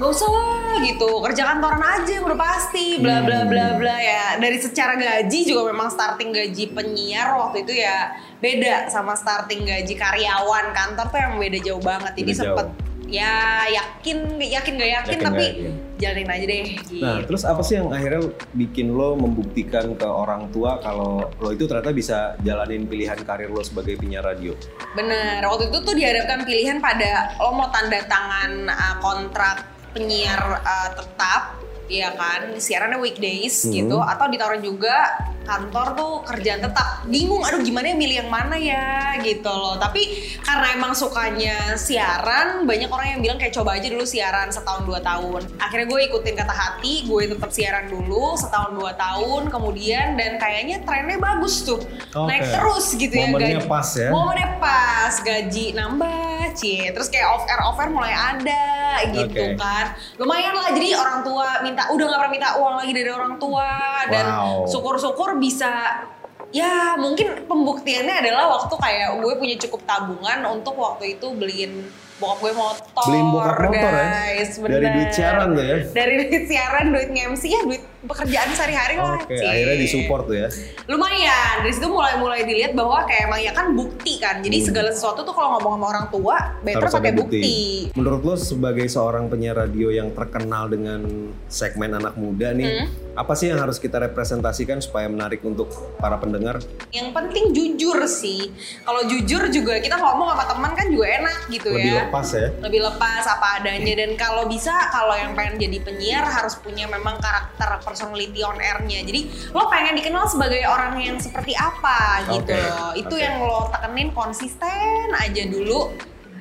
gak 0.00 0.08
usah 0.08 0.28
lah 0.28 0.76
gitu, 0.80 1.20
kerja 1.20 1.42
kantoran 1.52 1.82
aja 1.84 2.16
udah 2.24 2.38
pasti, 2.38 2.96
bla 2.98 3.20
bla 3.22 3.44
bla 3.44 3.76
bla 3.76 3.96
ya. 4.00 4.40
Dari 4.40 4.56
secara 4.58 4.96
gaji 4.96 5.38
juga 5.44 5.68
memang 5.68 5.92
starting 5.92 6.32
gaji 6.32 6.72
penyiar 6.72 7.36
waktu 7.36 7.62
itu 7.68 7.76
ya 7.76 8.16
beda 8.40 8.88
sama 8.88 9.12
starting 9.14 9.62
gaji 9.62 9.94
karyawan 9.94 10.72
kantor 10.72 11.06
tuh 11.12 11.20
yang 11.20 11.34
beda 11.38 11.58
jauh 11.60 11.82
banget. 11.82 12.12
Jadi 12.16 12.32
Beda 12.32 12.40
sempet 12.40 12.68
ya 13.12 13.68
yakin 13.68 14.40
yakin 14.40 14.72
gak 14.80 14.90
yakin, 14.96 15.12
Yakin 15.12 15.20
tapi 15.20 15.44
nggak 15.44 15.68
yakin. 15.68 16.00
jalanin 16.00 16.28
aja 16.32 16.44
deh. 16.48 16.62
Gitu. 16.64 16.94
Nah, 17.04 17.16
terus 17.28 17.42
apa 17.44 17.60
sih 17.60 17.76
yang 17.76 17.92
akhirnya 17.92 18.22
bikin 18.56 18.96
lo 18.96 19.12
membuktikan 19.20 19.92
ke 19.92 20.08
orang 20.08 20.48
tua 20.48 20.80
kalau 20.80 21.28
lo 21.36 21.48
itu 21.52 21.68
ternyata 21.68 21.92
bisa 21.92 22.32
jalanin 22.40 22.88
pilihan 22.88 23.20
karir 23.20 23.52
lo 23.52 23.60
sebagai 23.60 24.00
penyiar 24.00 24.24
radio? 24.24 24.56
Bener, 24.96 25.44
waktu 25.44 25.68
itu 25.68 25.78
tuh 25.84 25.92
dihadapkan 25.92 26.48
pilihan 26.48 26.80
pada 26.80 27.36
lo 27.36 27.52
mau 27.52 27.68
tanda 27.68 28.00
tangan 28.08 28.72
uh, 28.72 28.96
kontrak 29.04 29.68
penyiar 29.92 30.40
uh, 30.58 30.90
tetap, 30.96 31.60
ya 31.86 32.10
kan, 32.16 32.56
siarannya 32.56 32.96
weekdays 32.96 33.64
Hmm. 33.64 33.72
gitu, 33.72 33.96
atau 34.00 34.24
ditawarin 34.26 34.64
juga 34.64 34.96
kantor 35.42 35.98
tuh 35.98 36.12
kerjaan 36.22 36.62
tetap. 36.62 37.02
Bingung, 37.04 37.42
aduh 37.42 37.58
gimana 37.60 37.90
ya 37.90 37.96
milih 37.98 38.16
yang 38.22 38.30
mana 38.30 38.54
ya 38.54 39.18
gitu 39.26 39.50
loh. 39.50 39.74
Tapi 39.74 40.06
karena 40.38 40.78
emang 40.78 40.94
sukanya 40.94 41.74
siaran, 41.74 42.62
banyak 42.62 42.86
orang 42.86 43.18
yang 43.18 43.20
bilang 43.26 43.38
kayak 43.42 43.50
coba 43.50 43.74
aja 43.74 43.90
dulu 43.90 44.06
siaran 44.06 44.54
setahun 44.54 44.86
dua 44.86 45.02
tahun. 45.02 45.42
Akhirnya 45.58 45.90
gue 45.90 46.00
ikutin 46.06 46.38
kata 46.38 46.54
hati, 46.54 47.10
gue 47.10 47.34
tetap 47.34 47.50
siaran 47.50 47.90
dulu 47.90 48.38
setahun 48.38 48.70
dua 48.70 48.94
tahun, 48.94 49.50
kemudian 49.50 50.14
dan 50.14 50.38
kayaknya 50.38 50.86
trennya 50.86 51.18
bagus 51.18 51.66
tuh, 51.66 51.82
naik 52.14 52.46
Oke. 52.46 52.54
terus 52.54 52.86
gitu 52.94 53.10
ya 53.12 53.26
Momennya 53.34 53.66
pas 53.66 53.88
ya? 53.98 54.08
momennya 54.14 54.48
pas 54.62 55.14
gaji 55.18 55.66
nambah 55.74 56.54
cie 56.54 56.94
terus 56.94 57.10
kayak 57.10 57.26
off 57.26 57.44
air 57.50 57.60
off 57.66 57.80
air 57.82 57.90
mulai 57.90 58.14
ada 58.14 58.62
gitu 59.08 59.42
Oke. 59.42 59.56
kan 59.56 59.86
lumayan 60.16 60.52
lah 60.52 60.68
jadi 60.70 60.88
orang 60.94 61.18
tua 61.20 61.60
minta 61.60 61.88
udah 61.88 62.04
nggak 62.04 62.20
pernah 62.20 62.32
minta 62.32 62.50
uang 62.56 62.74
lagi 62.76 62.92
dari 62.92 63.10
orang 63.10 63.34
tua 63.36 63.68
dan 64.06 64.24
Wow. 64.24 64.64
syukur-syukur 64.64 65.36
bisa 65.36 66.04
ya 66.50 66.94
mungkin 66.94 67.44
pembuktiannya 67.44 68.14
adalah 68.18 68.44
waktu 68.52 68.74
kayak 68.76 69.08
gue 69.16 69.34
punya 69.34 69.56
cukup 69.58 69.80
tabungan 69.82 70.38
untuk 70.46 70.76
waktu 70.76 71.16
itu 71.16 71.26
beliin 71.32 71.88
bokap 72.16 72.38
gue 72.40 72.52
motor 72.52 73.04
Beliin 73.08 73.26
bokap 73.26 73.56
motor 73.62 73.72
ya? 73.72 74.04
guys 74.04 74.50
Dari 74.54 74.62
bener. 74.78 74.92
duit 74.92 75.10
siaran 75.10 75.48
tuh 75.50 75.64
ya? 75.64 75.76
dari 75.90 76.14
duit 76.20 76.44
siaran 76.46 76.84
duit 76.90 77.08
nge-MC 77.08 77.42
ya 77.46 77.60
duit 77.64 77.82
pekerjaan 78.02 78.50
sehari-hari 78.50 78.96
lah 78.96 79.16
Oke, 79.16 79.32
Cie 79.32 79.46
akhirnya 79.46 79.76
disupport 79.78 80.22
tuh 80.24 80.36
ya? 80.36 80.48
lumayan 80.86 81.54
dari 81.60 81.72
situ 81.72 81.86
mulai 81.86 82.14
mulai 82.16 82.42
dilihat 82.42 82.72
bahwa 82.72 83.02
kayak 83.04 83.22
emang 83.24 83.40
ya 83.40 83.52
kan 83.52 83.66
bukti 83.72 84.18
kan 84.18 84.38
jadi 84.38 84.54
Hmm. 84.54 84.66
segala 84.68 84.90
sesuatu 84.90 85.20
tuh 85.22 85.32
kalau 85.32 85.56
ngomong 85.56 85.72
sama 85.74 85.86
orang 85.88 86.06
tua 86.08 86.36
better 86.60 86.80
Harus 86.80 86.94
pakai 86.94 87.12
bukti. 87.12 87.54
Menurut 87.92 88.22
lo 88.22 88.34
sebagai 88.34 88.86
seorang 88.86 89.26
penyiar 89.26 89.56
radio 89.56 89.88
yang 89.88 90.10
terkenal 90.10 90.66
dengan 90.66 91.02
segmen 91.46 91.92
anak 91.92 92.14
muda 92.14 92.50
nih, 92.50 92.84
Hmm. 92.84 92.86
apa 93.14 93.32
sih 93.32 93.46
yang 93.46 93.58
harus 93.58 93.76
kita 93.76 93.98
representasikan 94.00 94.78
supaya 94.78 95.06
menarik 95.06 95.40
untuk 95.40 95.68
para 95.96 96.16
pendengar? 96.16 96.58
yang 96.90 97.08
penting 97.10 97.50
jujur 97.50 97.96
sih 98.04 98.52
kalau 98.82 99.00
jujur 99.02 99.48
juga 99.48 99.78
kita 99.78 99.96
ngomong 99.96 100.28
sama 100.28 100.44
teman 100.46 100.72
kan 100.72 100.86
juga 100.86 101.06
enak 101.10 101.38
gitu 101.48 101.68
Lebih 101.70 101.88
ya 101.88 102.02
lepas 102.04 102.28
ya? 102.30 102.48
lebih 102.60 102.80
lepas 102.82 103.22
apa 103.26 103.46
adanya 103.58 103.94
dan 103.96 104.10
kalau 104.14 104.44
bisa 104.44 104.72
kalau 104.88 105.14
yang 105.14 105.32
pengen 105.32 105.56
jadi 105.58 105.78
penyiar 105.80 106.20
harus 106.22 106.54
punya 106.54 106.84
memang 106.86 107.16
karakter 107.16 107.68
personality 107.92 108.40
on 108.40 108.56
air-nya 108.56 109.04
jadi 109.04 109.28
lo 109.52 109.68
pengen 109.68 110.00
dikenal 110.00 110.24
sebagai 110.24 110.64
orang 110.64 110.96
yang 110.96 111.20
seperti 111.20 111.52
apa 111.52 112.24
gitu 112.32 112.56
loh 112.56 112.96
itu 112.96 113.14
oke. 113.14 113.20
yang 113.20 113.36
lo 113.44 113.68
tekenin 113.68 114.08
konsisten 114.16 115.12
aja 115.12 115.44
dulu 115.44 115.92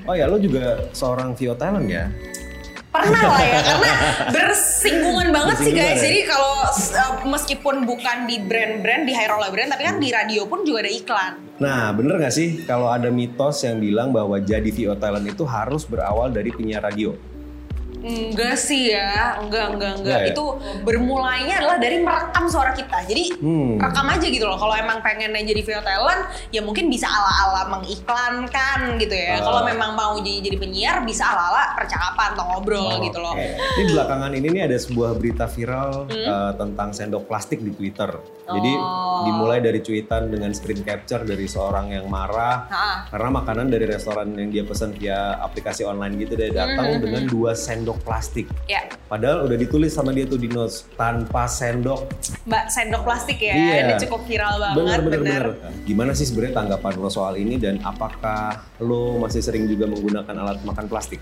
Oh 0.10 0.18
ya, 0.18 0.26
lo 0.26 0.42
juga 0.42 0.90
seorang 0.98 1.38
Vio 1.38 1.54
Talent 1.54 1.86
ya? 1.86 2.10
Pernah 2.92 3.24
lah 3.24 3.40
ya, 3.40 3.60
karena 3.64 3.92
bersinggungan 4.36 5.28
banget 5.32 5.58
sih 5.64 5.72
guys. 5.72 6.02
ya? 6.02 6.12
Jadi 6.12 6.20
kalau 6.28 6.56
uh, 6.68 7.14
meskipun 7.24 7.76
bukan 7.88 8.28
di 8.28 8.42
brand-brand, 8.44 9.08
di 9.08 9.14
high 9.16 9.32
roller 9.32 9.48
brand, 9.48 9.72
tapi 9.72 9.88
kan 9.88 9.96
di 10.02 10.12
radio 10.12 10.44
pun 10.44 10.68
juga 10.68 10.84
ada 10.84 10.92
iklan. 10.92 11.34
Nah, 11.62 11.94
bener 11.96 12.20
nggak 12.20 12.34
sih 12.36 12.68
kalau 12.68 12.92
ada 12.92 13.08
mitos 13.08 13.64
yang 13.64 13.80
bilang 13.80 14.12
bahwa 14.12 14.36
jadi 14.44 14.68
VO 14.68 15.00
talent 15.00 15.24
itu 15.24 15.48
harus 15.48 15.88
berawal 15.88 16.34
dari 16.34 16.52
penyiar 16.52 16.84
radio? 16.84 17.16
Enggak 18.02 18.58
sih 18.58 18.92
ya, 18.92 19.38
enggak, 19.38 19.78
enggak, 19.78 19.92
enggak. 19.98 20.18
Enggak 20.18 20.20
ya? 20.20 20.34
Itu 20.34 20.46
bermulainya 20.82 21.56
adalah 21.58 21.78
dari 21.78 21.98
merekam 22.00 22.46
suara 22.46 22.72
kita. 22.72 23.06
Jadi 23.06 23.38
Hmm. 23.38 23.78
rekam 23.78 24.06
aja 24.06 24.26
gitu 24.26 24.44
loh. 24.44 24.58
Kalau 24.58 24.74
emang 24.74 25.00
pengennya 25.00 25.42
jadi 25.44 25.62
VO 25.62 25.82
talent, 25.82 26.22
ya 26.50 26.62
mungkin 26.62 26.90
bisa 26.90 27.06
ala-ala 27.06 27.70
mengiklankan 27.72 28.80
gitu 28.98 29.14
ya. 29.14 29.40
Oh. 29.42 29.46
Kalau 29.48 29.62
memang 29.66 29.94
mau 29.94 30.14
jadi 30.18 30.42
jadi 30.42 30.58
penyiar, 30.58 30.98
bisa 31.04 31.26
ala-ala 31.26 31.76
percakapan 31.76 32.34
atau 32.34 32.46
ngobrol 32.48 33.00
gitu 33.00 33.18
loh. 33.18 33.34
Oke. 33.34 33.54
Ini 33.78 33.90
belakangan 33.92 34.32
ini 34.34 34.48
nih 34.50 34.62
ada 34.66 34.78
sebuah 34.78 35.12
berita 35.16 35.46
viral 35.46 36.10
eh, 36.12 36.52
tentang 36.56 36.90
sendok 36.92 37.26
plastik 37.26 37.60
di 37.60 37.72
Twitter. 37.72 38.10
Jadi 38.44 38.72
Oh. 38.74 39.24
dimulai 39.24 39.60
dari 39.60 39.80
cuitan 39.80 40.28
dengan 40.28 40.52
screen 40.52 40.82
capture 40.82 41.24
dari 41.24 41.46
seorang 41.46 41.92
yang 41.92 42.08
marah 42.08 42.68
Ha. 42.68 42.88
karena 43.08 43.30
makanan 43.32 43.68
dari 43.68 43.86
restoran 43.86 44.34
yang 44.34 44.50
dia 44.50 44.64
pesan 44.64 44.92
via 44.92 45.40
aplikasi 45.40 45.84
online 45.84 46.18
gitu 46.18 46.34
dia 46.34 46.50
datang 46.50 47.00
dengan 47.00 47.24
dua 47.26 47.54
sendok 47.54 47.91
plastik. 48.00 48.48
Ya, 48.72 48.88
Padahal 49.12 49.44
udah 49.44 49.58
ditulis 49.60 49.92
sama 49.92 50.16
dia 50.16 50.24
tuh 50.24 50.40
di 50.40 50.48
notes 50.48 50.88
tanpa 50.96 51.44
sendok. 51.52 52.08
Mbak 52.48 52.66
sendok 52.72 53.02
plastik 53.04 53.44
ya. 53.44 53.52
Iya. 53.52 53.76
Ini 53.84 53.94
cukup 54.08 54.24
viral 54.24 54.56
banget, 54.56 54.78
Bener 54.80 55.00
bener 55.04 55.20
bener. 55.20 55.44
bener. 55.60 55.72
Gimana 55.84 56.12
sih 56.16 56.24
sebenarnya 56.24 56.64
tanggapan 56.64 56.92
lo 56.96 57.12
soal 57.12 57.36
ini 57.36 57.60
dan 57.60 57.84
apakah 57.84 58.64
lo 58.80 59.20
masih 59.20 59.44
sering 59.44 59.68
juga 59.68 59.90
menggunakan 59.92 60.36
alat 60.40 60.64
makan 60.64 60.86
plastik? 60.88 61.20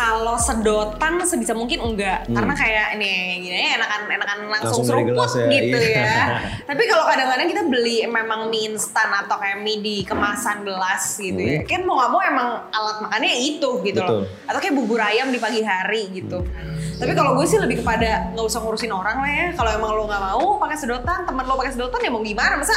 Kalau 0.00 0.40
sedotan 0.40 1.20
sebisa 1.28 1.52
mungkin 1.52 1.76
enggak, 1.76 2.24
Hmm. 2.24 2.32
karena 2.32 2.54
kayak 2.56 2.86
ini 2.96 3.12
gini 3.44 3.52
ya, 3.52 3.76
enakan 3.76 4.00
enakan 4.08 4.38
langsung, 4.48 4.80
Langsung 4.80 4.84
seruput 4.88 5.28
ya, 5.36 5.44
gitu 5.52 5.76
iya. 5.76 6.00
ya. 6.00 6.24
Tapi 6.72 6.82
kalau 6.88 7.04
kadang-kadang 7.04 7.48
kita 7.52 7.62
beli 7.68 8.08
memang 8.08 8.48
mie 8.48 8.72
instan 8.72 9.12
atau 9.12 9.36
kayak 9.36 9.60
mie 9.60 9.84
di 9.84 10.00
kemasan 10.00 10.64
gelas 10.64 11.04
gitu 11.20 11.36
ya, 11.36 11.60
Hmm. 11.60 11.68
kan 11.68 11.80
mau 11.84 12.00
nggak 12.00 12.10
mau 12.10 12.20
emang 12.24 12.48
alat 12.72 12.96
makannya 13.04 13.32
itu 13.44 13.70
gitu 13.84 14.00
Betul. 14.00 14.24
loh. 14.24 14.48
Atau 14.48 14.58
kayak 14.58 14.74
bubur 14.74 15.00
ayam 15.04 15.28
di 15.28 15.36
pagi 15.36 15.60
hari 15.60 16.08
gitu. 16.10 16.48
Tapi 16.96 17.12
kalau 17.12 17.36
gue 17.36 17.44
sih 17.44 17.60
lebih 17.60 17.84
kepada 17.84 18.32
nggak 18.32 18.46
usah 18.46 18.64
ngurusin 18.64 18.92
orang 18.92 19.20
lah 19.20 19.28
ya. 19.30 19.46
Kalau 19.52 19.68
emang 19.68 19.90
lo 19.92 20.08
nggak 20.08 20.22
mau 20.22 20.56
pakai 20.56 20.76
sedotan, 20.76 21.28
temen 21.28 21.44
lo 21.44 21.60
pakai 21.60 21.76
sedotan 21.76 22.00
ya 22.00 22.08
mau 22.08 22.24
gimana? 22.24 22.56
Masa 22.56 22.72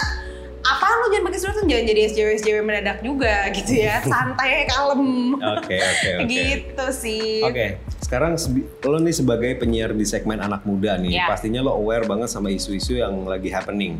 apaan 0.64 0.96
lo 0.98 1.08
jangan 1.08 1.26
pakai 1.28 1.40
sedotan 1.40 1.66
jangan 1.66 1.86
jadi 1.86 2.02
SJW 2.08 2.30
SJW 2.38 2.58
mendadak 2.62 2.98
juga 3.00 3.36
gitu 3.52 3.74
ya. 3.78 4.00
Santai 4.12 4.66
kalem. 4.66 5.36
Oke 5.36 5.76
oke 5.76 6.10
oke. 6.18 6.26
gitu 6.26 6.86
sih. 6.90 7.44
Oke, 7.44 7.66
sekarang 8.00 8.36
sebi- 8.36 8.66
lo 8.82 8.98
nih 8.98 9.12
sebagai 9.12 9.52
penyiar 9.56 9.92
di 9.92 10.04
segmen 10.04 10.40
anak 10.40 10.64
muda 10.64 10.96
nih, 10.96 11.16
Ya. 11.16 11.28
pastinya 11.28 11.60
lo 11.60 11.76
aware 11.76 12.04
banget 12.04 12.28
sama 12.28 12.48
isu-isu 12.48 12.96
yang 12.96 13.24
lagi 13.24 13.48
happening. 13.48 14.00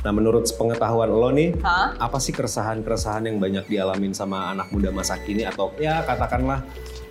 Nah, 0.00 0.10
menurut 0.10 0.48
pengetahuan 0.50 1.08
lo 1.08 1.28
nih, 1.28 1.56
Hah? 1.60 1.96
apa 1.98 2.16
sih 2.16 2.30
keresahan-keresahan 2.30 3.24
yang 3.24 3.36
banyak 3.36 3.64
dialamin 3.66 4.12
sama 4.12 4.50
anak 4.50 4.68
muda 4.70 4.88
masa 4.88 5.16
kini 5.18 5.44
atau 5.44 5.72
ya 5.76 6.00
katakanlah 6.02 6.60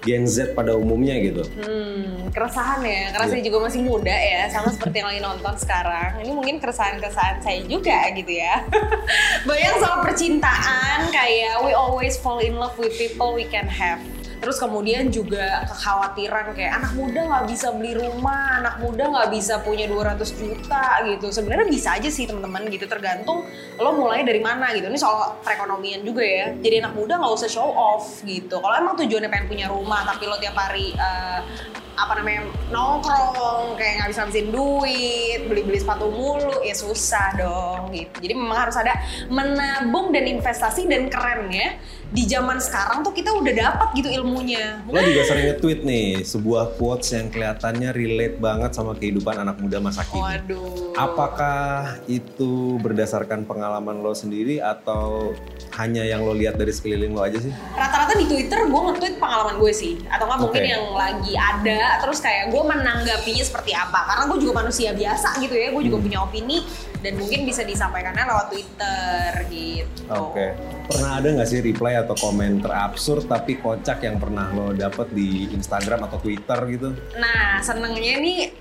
Gen 0.03 0.27
Z 0.27 0.51
pada 0.51 0.75
umumnya 0.75 1.15
gitu? 1.17 1.43
Hmm, 1.57 2.27
keresahan 2.29 2.83
ya, 2.83 3.11
karena 3.15 3.25
Iya. 3.25 3.31
saya 3.31 3.41
juga 3.41 3.57
masih 3.63 3.81
muda 3.81 4.11
ya, 4.11 4.41
sama 4.51 4.67
seperti 4.69 4.99
yang 4.99 5.07
lagi 5.07 5.21
nonton 5.23 5.55
sekarang. 5.55 6.11
Ini 6.19 6.31
mungkin 6.31 6.55
keresahan-keresahan 6.59 7.39
saya 7.39 7.59
juga 7.63 8.11
gitu 8.11 8.31
ya. 8.31 8.67
Bayang 9.47 9.79
soal 9.79 10.03
percintaan, 10.03 11.07
kayak 11.09 11.63
we 11.63 11.71
always 11.71 12.19
fall 12.19 12.39
in 12.39 12.55
love 12.55 12.75
with 12.75 12.91
people 12.95 13.31
we 13.31 13.47
can 13.47 13.65
have. 13.65 14.03
Terus 14.39 14.57
kemudian 14.61 15.11
juga 15.13 15.67
kekhawatiran 15.69 16.55
kayak 16.57 16.71
anak 16.81 16.91
muda 16.97 17.19
nggak 17.25 17.45
bisa 17.49 17.67
beli 17.75 17.93
rumah, 17.97 18.61
anak 18.63 18.75
muda 18.79 19.03
nggak 19.09 19.29
bisa 19.33 19.59
punya 19.61 19.85
200 19.89 20.23
juta 20.39 20.85
gitu. 21.09 21.27
Sebenarnya 21.29 21.67
bisa 21.67 21.97
aja 21.97 22.09
sih 22.09 22.25
teman-teman 22.25 22.69
gitu, 22.71 22.85
tergantung 22.87 23.45
lo 23.77 23.89
mulai 23.93 24.23
dari 24.23 24.39
mana 24.39 24.71
gitu. 24.73 24.87
Ini 24.89 24.99
soal 24.99 25.37
perekonomian 25.43 26.01
juga 26.01 26.23
ya. 26.23 26.53
Jadi 26.57 26.81
anak 26.81 26.93
muda 26.97 27.19
nggak 27.19 27.33
usah 27.33 27.49
show 27.49 27.69
off 27.69 28.21
gitu. 28.23 28.61
Kalau 28.61 28.75
emang 28.77 28.95
tujuannya 28.97 29.29
pengen 29.29 29.47
punya 29.49 29.67
rumah, 29.69 30.05
tapi 30.07 30.25
lo 30.25 30.37
tiap 30.39 30.55
hari 30.55 30.93
eh, 30.93 31.41
apa 31.93 32.17
namanya 32.17 32.49
nongkrong 32.73 33.77
kayak 33.77 34.01
nggak 34.01 34.09
bisa 34.09 34.21
habisin 34.25 34.49
duit 34.49 35.45
beli-beli 35.45 35.77
sepatu 35.77 36.09
mulu 36.09 36.65
ya 36.65 36.73
susah 36.73 37.37
dong 37.37 37.93
gitu 37.93 38.17
jadi 38.17 38.33
memang 38.33 38.57
harus 38.65 38.77
ada 38.81 38.97
menabung 39.29 40.09
dan 40.09 40.25
investasi 40.25 40.89
dan 40.89 41.05
kerennya 41.13 41.77
di 42.13 42.23
zaman 42.23 42.55
sekarang 42.55 43.01
tuh 43.01 43.09
kita 43.09 43.33
udah 43.33 43.49
dapat 43.51 43.87
gitu 43.93 44.05
ilmunya 44.13 44.85
Lo 44.85 45.01
juga 45.01 45.25
sering 45.25 45.45
nge-tweet 45.49 45.81
nih 45.81 46.21
sebuah 46.21 46.77
quotes 46.77 47.09
yang 47.09 47.27
kelihatannya 47.27 47.89
relate 47.89 48.37
banget 48.37 48.71
sama 48.71 48.93
kehidupan 48.93 49.33
anak 49.35 49.57
muda 49.57 49.81
masa 49.81 50.05
kini. 50.05 50.21
waduh 50.21 50.93
Apakah 50.93 51.73
itu 52.05 52.77
berdasarkan 52.77 53.43
pengalaman 53.43 53.99
lo 53.99 54.13
sendiri 54.13 54.57
atau 54.57 55.33
hanya 55.73 56.01
yang 56.03 56.21
lo 56.21 56.31
lihat 56.31 56.53
dari 56.53 56.69
sekeliling 56.69 57.11
lo 57.11 57.21
aja 57.23 57.37
sih? 57.39 57.49
rata-rata 57.73 58.13
di 58.13 58.25
Twitter 58.25 58.61
gue 58.63 58.81
nge-tweet 58.87 59.17
pengalaman 59.17 59.57
gue 59.57 59.71
sih 59.71 59.97
atau 60.07 60.23
nggak 60.23 60.39
mungkin 60.39 60.61
Oke. 60.61 60.69
yang 60.69 60.85
lagi 60.93 61.33
ada 61.33 61.81
terus 61.97 62.21
kayak 62.21 62.47
gue 62.47 62.61
menanggapinya 62.61 63.41
seperti 63.41 63.73
apa 63.73 64.05
karena 64.05 64.23
gue 64.27 64.37
juga 64.39 64.53
manusia 64.55 64.93
biasa 64.93 65.41
gitu 65.41 65.53
ya 65.53 65.69
gue 65.69 65.81
juga 65.81 65.95
Hmm. 65.95 66.05
punya 66.05 66.19
opini 66.21 66.57
dan 67.03 67.19
mungkin 67.19 67.43
bisa 67.43 67.67
disampaikannya 67.67 68.23
lewat 68.23 68.47
Twitter 68.49 69.29
gitu 69.51 69.93
Oke. 70.11 70.55
Pernah 70.83 71.23
ada 71.23 71.27
nggak 71.31 71.47
sih 71.47 71.59
reply 71.63 71.95
atau 71.95 72.11
komen 72.11 72.59
terabsurd 72.59 73.23
tapi 73.23 73.55
kocak 73.55 74.03
yang 74.03 74.19
pernah 74.19 74.51
lo 74.51 74.75
dapet 74.75 75.15
di 75.15 75.47
Instagram 75.55 76.11
atau 76.11 76.19
Twitter 76.19 76.59
gitu? 76.75 76.91
Nah, 77.15 77.63
senengnya 77.63 78.19
nih 78.19 78.51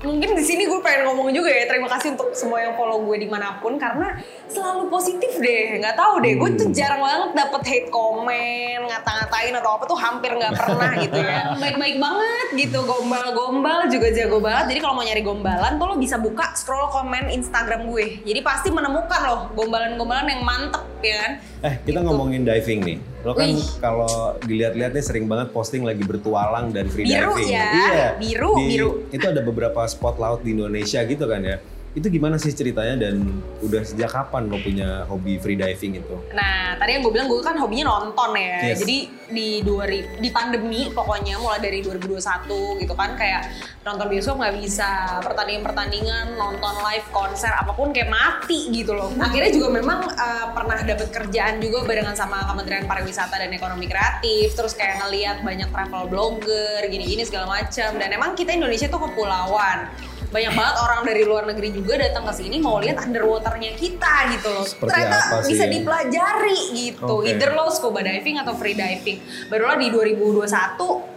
mungkin 0.00 0.36
di 0.36 0.44
sini 0.46 0.70
gue 0.70 0.78
pengen 0.78 1.10
ngomong 1.10 1.34
juga 1.34 1.50
ya. 1.50 1.66
Terima 1.66 1.90
kasih 1.90 2.14
untuk 2.14 2.30
semua 2.38 2.62
yang 2.62 2.78
follow 2.78 3.02
gue 3.02 3.26
di 3.26 3.28
mana 3.28 3.58
pun 3.58 3.82
karena 3.82 4.14
selalu 4.46 4.86
positif 4.94 5.42
deh. 5.42 5.82
Nggak 5.82 5.98
tahu 5.98 6.22
deh, 6.22 6.38
gue 6.38 6.50
tuh 6.54 6.68
jarang 6.70 7.02
banget 7.02 7.30
dapet 7.34 7.62
hate 7.66 7.90
comment, 7.90 8.82
ngata-ngatain 8.86 9.54
atau 9.58 9.70
apa 9.74 9.84
tuh 9.90 9.98
hampir 9.98 10.30
nggak 10.30 10.54
pernah 10.54 10.90
gitu 11.02 11.18
ya. 11.18 11.40
Baik-baik 11.62 11.96
banget 11.98 12.48
gitu, 12.54 12.78
gombal-gombal 12.86 13.90
juga 13.90 14.08
jago 14.14 14.38
banget. 14.38 14.64
Jadi 14.70 14.78
kalau 14.78 14.94
mau 14.94 15.04
nyari 15.04 15.22
gombalan 15.26 15.72
tuh 15.82 15.86
lo 15.90 15.94
bisa 15.98 16.14
buka 16.14 16.54
scroll 16.54 16.86
komen 16.94 17.26
Instagram 17.26 17.59
gue. 17.66 18.04
Jadi 18.22 18.40
pasti 18.40 18.68
menemukan 18.68 19.20
loh 19.20 19.40
gombalan-gombalan 19.52 20.26
yang 20.26 20.42
mantep 20.42 20.84
ya 21.00 21.14
kan. 21.16 21.32
Eh, 21.62 21.74
kita 21.82 22.00
ngomongin 22.00 22.42
diving 22.42 22.80
nih. 22.80 22.98
Lo 23.20 23.32
kan 23.32 23.48
kalau 23.78 24.08
dilihat-lihat 24.38 24.92
nih 24.92 25.04
sering 25.04 25.26
banget 25.26 25.50
posting 25.50 25.82
lagi 25.82 26.00
bertualang 26.00 26.70
dan 26.70 26.88
free 26.88 27.04
Biru 27.04 27.36
diving. 27.36 27.48
ya, 27.50 27.66
Iya. 27.68 28.08
biru, 28.16 28.52
Di- 28.56 28.68
biru. 28.68 28.90
Itu 29.10 29.24
ada 29.26 29.40
beberapa 29.40 29.84
spot 29.84 30.16
laut 30.16 30.40
di 30.40 30.52
Indonesia 30.52 31.00
gitu 31.02 31.24
kan 31.24 31.40
ya. 31.42 31.56
Itu 31.90 32.06
gimana 32.06 32.38
sih 32.38 32.54
ceritanya 32.54 33.10
dan 33.10 33.26
udah 33.66 33.82
sejak 33.82 34.14
kapan 34.14 34.46
lo 34.46 34.62
punya 34.62 35.02
hobi 35.10 35.42
free 35.42 35.58
diving 35.58 35.98
itu? 35.98 36.16
Nah, 36.30 36.78
tadi 36.78 36.94
yang 36.94 37.02
gue 37.02 37.10
bilang 37.10 37.26
gue 37.26 37.42
kan 37.42 37.58
hobinya 37.58 37.90
nonton 37.90 38.30
ya. 38.38 38.70
Yes. 38.70 38.86
Jadi 38.86 38.98
di 39.30 39.62
2000 39.62 40.22
di 40.22 40.30
pandemi 40.30 40.90
pokoknya 40.90 41.38
mulai 41.38 41.62
dari 41.62 41.82
2021 41.82 42.82
gitu 42.82 42.94
kan 42.94 43.14
kayak 43.14 43.46
nonton 43.86 44.06
bioskop 44.10 44.38
nggak 44.38 44.54
bisa, 44.58 45.18
pertandingan-pertandingan, 45.22 46.38
nonton 46.38 46.74
live 46.82 47.06
konser 47.10 47.50
apa 47.50 47.74
pun 47.74 47.90
kayak 47.90 48.10
mati 48.10 48.70
gitu 48.70 48.94
loh. 48.94 49.10
Akhirnya 49.18 49.50
juga 49.50 49.68
memang 49.74 50.06
eh, 50.14 50.46
pernah 50.54 50.78
dapet 50.86 51.08
kerjaan 51.10 51.58
juga 51.58 51.86
barengan 51.86 52.14
sama 52.14 52.42
Kementerian 52.46 52.86
Pariwisata 52.86 53.34
dan 53.34 53.50
Ekonomi 53.50 53.90
Kreatif, 53.90 54.54
terus 54.54 54.78
kayak 54.78 55.06
ngeliat 55.06 55.42
banyak 55.42 55.70
travel 55.74 56.06
blogger 56.06 56.86
gini-gini 56.86 57.26
segala 57.26 57.50
macam. 57.50 57.98
Dan 57.98 58.14
emang 58.14 58.38
kita 58.38 58.54
Indonesia 58.54 58.86
tuh 58.86 59.10
kepulauan 59.10 59.90
banyak 60.30 60.52
banget 60.54 60.76
orang 60.78 61.00
dari 61.02 61.22
luar 61.26 61.42
negeri 61.50 61.74
juga 61.74 61.98
datang 61.98 62.22
ke 62.30 62.32
sini 62.38 62.62
mau 62.62 62.78
lihat 62.78 63.02
underwaternya 63.02 63.74
kita 63.74 64.14
gitu 64.38 64.48
loh. 64.48 64.62
Seperti 64.62 64.90
Ternyata 64.94 65.16
apa 65.18 65.36
sih 65.42 65.50
bisa 65.50 65.64
dipelajari 65.66 66.60
gitu. 66.72 67.14
Oke. 67.18 67.34
Either 67.34 67.50
lo 67.50 67.66
scuba 67.68 68.00
diving 68.00 68.38
atau 68.38 68.54
free 68.54 68.78
diving. 68.78 69.18
Barulah 69.50 69.74
di 69.74 69.90
2021 69.90 70.46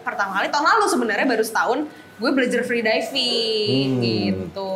pertama 0.01 0.41
kali 0.41 0.50
tahun 0.50 0.65
lalu 0.65 0.86
sebenarnya 0.89 1.27
baru 1.29 1.43
setahun 1.46 1.79
gue 2.13 2.29
belajar 2.29 2.62
free 2.65 2.82
diving 2.82 3.89
Hmm. 3.89 4.01
gitu. 4.01 4.72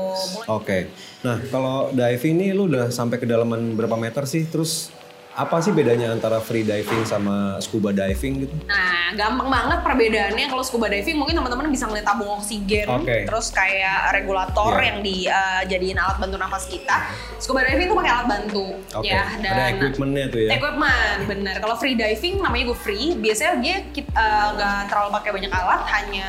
Oke. 0.49 0.89
Nah, 1.25 1.37
kalau 1.49 1.89
diving 1.89 2.35
nih 2.37 2.49
lu 2.53 2.69
udah 2.69 2.93
sampai 2.93 3.17
kedalaman 3.17 3.73
berapa 3.73 3.97
meter 3.97 4.25
sih? 4.29 4.45
Terus 4.45 4.93
apa 5.37 5.61
sih 5.61 5.69
bedanya 5.69 6.09
antara 6.09 6.41
free 6.41 6.65
diving 6.65 7.05
sama 7.05 7.61
scuba 7.61 7.93
diving 7.93 8.45
gitu? 8.45 8.55
Nah, 8.65 8.96
gampang 9.13 9.47
banget 9.47 9.79
perbedaannya 9.79 10.45
kalau 10.47 10.59
scuba 10.59 10.87
diving 10.87 11.15
mungkin 11.15 11.37
teman-teman 11.37 11.69
bisa 11.69 11.85
ngeliat 11.85 12.03
tabung 12.03 12.27
oksigen, 12.35 12.87
Oke. 12.89 13.23
terus 13.23 13.47
kayak 13.49 14.11
regulator 14.11 14.73
Iya. 14.73 14.83
yang 14.83 14.97
dijadiin 14.99 15.95
alat 15.95 16.17
bantu 16.17 16.35
nafas 16.35 16.65
kita. 16.65 17.07
Scuba 17.37 17.63
diving 17.63 17.87
tuh 17.87 17.97
pakai 17.97 18.11
alat 18.11 18.27
bantu 18.27 18.65
Oke. 18.91 19.07
ya 19.07 19.23
dan 19.39 19.51
Ada 19.53 19.63
equipmentnya 19.71 20.25
tuh 20.27 20.39
ya. 20.43 20.49
Equipment, 20.55 21.19
bener. 21.23 21.55
Kalau 21.57 21.75
free 21.75 21.95
diving 21.95 22.41
namanya 22.41 22.63
gue 22.67 22.79
free, 22.79 23.07
biasanya 23.15 23.53
dia 23.57 23.75
eh, 23.95 24.47
nggak 24.51 24.79
terlalu 24.89 25.09
pakai 25.13 25.31
banyak 25.31 25.51
alat, 25.51 25.81
hanya 25.93 26.27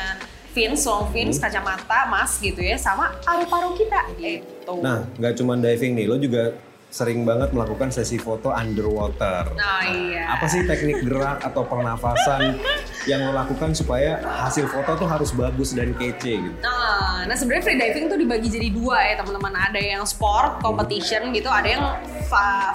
fins, 0.49 0.81
long 0.83 1.09
fins, 1.09 1.37
Hmm. 1.37 1.43
kacamata, 1.45 2.07
mask 2.07 2.41
gitu 2.41 2.59
ya, 2.59 2.75
sama 2.75 3.11
paru-paru 3.21 3.75
kita. 3.75 4.01
Itu. 4.15 4.79
Nah, 4.79 5.05
nggak 5.15 5.33
cuma 5.35 5.53
diving 5.55 5.93
nih, 5.93 6.05
lo 6.05 6.15
juga 6.15 6.55
sering 6.89 7.21
banget 7.21 7.53
melakukan 7.53 7.93
sesi 7.93 8.17
foto 8.17 8.49
underwater. 8.49 9.53
Nah, 9.53 9.85
iya. 9.85 10.33
Apa 10.33 10.49
sih 10.49 10.65
teknik 10.65 11.05
gerak 11.05 11.37
atau 11.45 11.61
pernafasan 11.69 12.57
yang 13.05 13.21
lo 13.21 13.31
lakukan 13.31 13.71
supaya 13.71 14.17
hasil 14.19 14.65
foto 14.65 14.97
tuh 14.97 15.07
harus 15.07 15.31
bagus 15.31 15.71
dan 15.71 15.93
kece 15.93 16.33
gitu? 16.41 16.55
Nah, 16.59 17.23
nah 17.23 17.35
sebenarnya 17.35 17.63
free 17.63 17.77
diving 17.77 18.05
tuh 18.07 18.17
dibagi 18.17 18.47
jadi 18.47 18.67
dua 18.69 18.97
ya 19.01 19.13
teman-teman. 19.17 19.53
Ada 19.61 19.79
yang 19.79 20.03
sport 20.03 20.59
competition 20.59 21.31
gitu, 21.31 21.47
ada 21.47 21.67
yang 21.67 21.83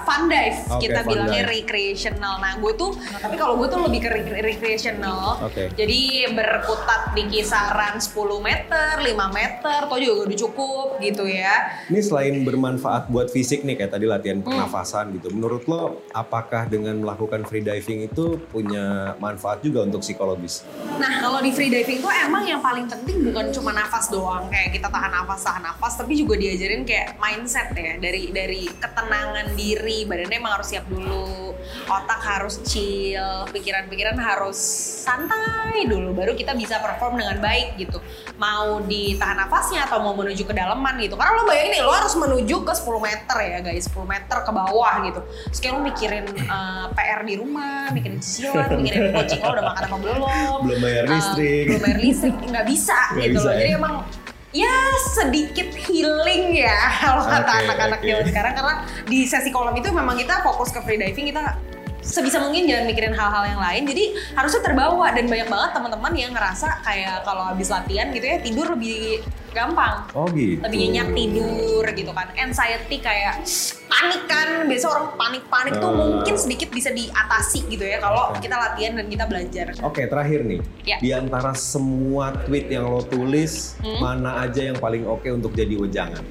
fun 0.01 0.25
dive. 0.25 0.59
Oke, 0.67 0.81
kita 0.83 0.99
fun 1.01 1.09
bilangnya 1.11 1.43
dive. 1.43 1.53
recreational. 1.55 2.35
Nah, 2.37 2.53
gue 2.55 2.73
tuh 2.73 2.91
tapi 3.15 3.35
kalau 3.35 3.55
gue 3.55 3.67
tuh 3.67 3.79
lebih 3.81 3.99
ke 4.01 4.09
re- 4.09 4.43
recreational. 4.43 5.39
Oke. 5.41 5.69
Jadi 5.71 5.99
berkutat 6.29 7.11
di 7.11 7.23
kisaran 7.27 7.97
10 7.97 8.11
meter, 8.39 8.91
5 8.97 9.05
meter, 9.31 9.79
toh 9.85 9.97
juga 9.97 10.25
udah 10.25 10.37
cukup 10.39 10.87
gitu 10.99 11.23
ya. 11.25 11.53
Ini 11.87 11.99
selain 11.99 12.35
bermanfaat 12.41 13.07
buat 13.07 13.29
fisik 13.29 13.61
nih 13.61 13.75
kayak 13.75 13.91
tadi 13.91 14.05
latihan 14.05 14.37
Hmm. 14.37 14.45
pernafasan 14.45 15.15
gitu. 15.15 15.31
Menurut 15.31 15.65
lo 15.65 15.83
apakah 16.11 16.65
dengan 16.65 16.97
melakukan 16.97 17.43
free 17.43 17.61
diving 17.61 18.05
itu 18.05 18.37
punya 18.45 18.85
manfaat 19.17 19.59
juga 19.59 19.83
untuk 19.83 20.03
psikologis? 20.15 20.63
Nah, 20.95 21.19
kalau 21.19 21.43
di 21.43 21.51
free 21.51 21.67
diving 21.67 21.99
tuh 21.99 22.09
emang 22.09 22.47
yang 22.47 22.63
paling 22.63 22.87
penting 22.87 23.27
bukan 23.27 23.51
cuma 23.51 23.75
nafas 23.75 24.07
doang, 24.07 24.47
kayak 24.47 24.79
kita 24.79 24.87
tahan 24.87 25.11
nafas, 25.11 25.43
tahan 25.43 25.63
nafas, 25.67 25.93
tapi 25.99 26.15
juga 26.15 26.39
diajarin 26.39 26.87
kayak 26.87 27.19
mindset 27.19 27.75
ya, 27.75 27.99
dari 27.99 28.31
dari 28.31 28.71
ketenangan 28.71 29.51
diri, 29.59 30.07
badannya 30.07 30.37
emang 30.39 30.55
harus 30.55 30.71
siap 30.71 30.87
dulu, 30.87 31.44
otak 31.85 32.19
harus 32.19 32.59
chill, 32.63 33.21
pikiran-pikiran 33.49 34.15
harus 34.15 34.57
santai 35.01 35.85
dulu, 35.85 36.11
baru 36.11 36.33
kita 36.33 36.53
bisa 36.53 36.79
perform 36.79 37.17
dengan 37.17 37.37
baik 37.37 37.77
gitu. 37.77 38.01
Mau 38.35 38.81
ditahan 38.81 39.37
nafasnya 39.37 39.85
atau 39.85 40.01
mau 40.01 40.13
menuju 40.13 40.43
ke 40.43 40.51
dalaman 40.51 40.97
gitu. 40.97 41.13
Karena 41.13 41.31
lo 41.33 41.43
bayangin 41.43 41.71
nih, 41.71 41.83
lo 41.83 41.91
harus 41.91 42.13
menuju 42.15 42.55
ke 42.61 42.73
10 42.73 42.83
meter 42.99 43.37
ya 43.39 43.59
guys, 43.61 43.85
10 43.85 44.01
meter 44.03 44.37
ke 44.41 44.51
bawah 44.51 44.93
gitu. 45.03 45.21
Terus 45.47 45.59
kayak 45.59 45.73
lo 45.73 45.81
mikirin 45.81 46.25
eh, 46.27 46.85
PR 46.91 47.21
di 47.21 47.35
rumah, 47.35 47.89
mikirin 47.89 48.17
cicilan, 48.17 48.69
mikirin 48.75 49.11
coaching 49.11 49.39
lo 49.39 49.51
udah 49.53 49.65
makan 49.65 49.83
apa 49.83 49.95
belum, 49.97 50.59
Belum 50.65 50.79
bayar 50.81 51.03
Uh, 51.05 51.13
listrik. 51.13 51.65
belum 51.69 51.81
bayar 51.81 51.99
listrik 51.99 52.35
nggak 52.35 52.65
bisa 52.65 52.99
Nggak 53.13 53.23
gitu 53.23 53.37
bisa, 53.37 53.45
loh 53.45 53.53
ya? 53.53 53.59
jadi 53.59 53.71
emang 53.77 53.95
ya 54.55 54.75
sedikit 55.11 55.75
healing 55.75 56.55
ya 56.55 56.79
kalau 57.03 57.27
kata 57.27 57.51
anak-anak 57.67 57.99
zaman 57.99 58.25
sekarang. 58.31 58.53
Karena 58.55 58.73
di 59.03 59.27
sesi 59.27 59.51
kolam 59.51 59.75
itu 59.75 59.91
memang 59.91 60.15
kita 60.15 60.39
fokus 60.41 60.71
ke 60.71 60.79
free 60.87 60.95
diving 60.95 61.35
kita 61.35 61.59
sebisa 62.05 62.37
mungkin 62.37 62.69
jangan 62.69 62.85
mikirin 62.85 63.11
hal-hal 63.11 63.43
yang 63.47 63.57
lain 63.59 63.83
jadi 63.83 64.03
harusnya 64.33 64.61
terbawa 64.61 65.09
dan 65.09 65.25
banyak 65.25 65.49
banget 65.49 65.69
teman-teman 65.73 66.13
yang 66.13 66.31
ngerasa 66.31 66.67
kayak 66.79 67.25
kalau 67.25 67.43
habis 67.43 67.67
latihan 67.67 68.07
gitu 68.09 68.23
ya 68.23 68.37
tidur 68.39 68.67
lebih 68.71 69.25
gampang 69.51 70.05
Oh 70.11 70.27
gitu. 70.27 70.61
lebih 70.61 70.77
nyenyak 70.85 71.09
tidur 71.11 71.83
gitu 71.87 72.11
kan 72.11 72.27
anxiety 72.35 72.99
kayak 72.99 73.41
panik 73.85 74.21
kan 74.25 74.47
biasa 74.63 74.85
orang 74.87 75.05
panik-panik 75.15 75.73
tuh 75.75 75.87
Hmm. 75.87 75.97
mungkin 75.97 76.35
sedikit 76.35 76.69
bisa 76.69 76.91
diatasi 76.91 77.65
gitu 77.65 77.81
ya 77.81 77.97
kalau 77.97 78.35
kita 78.35 78.53
latihan 78.53 78.93
dan 78.93 79.07
kita 79.07 79.25
belajar 79.25 79.65
Oke, 79.81 80.05
terakhir 80.05 80.43
nih. 80.43 80.59
Ya. 80.83 80.97
Di 80.99 81.09
antara 81.11 81.53
semua 81.53 82.35
tweet 82.43 82.67
yang 82.67 82.85
lo 82.85 83.01
tulis, 83.01 83.79
Hmm. 83.79 83.97
mana 83.97 84.43
aja 84.43 84.61
yang 84.61 84.75
paling 84.75 85.03
oke 85.03 85.25
untuk 85.27 85.51
jadi 85.51 85.73
wejangan? 85.73 86.21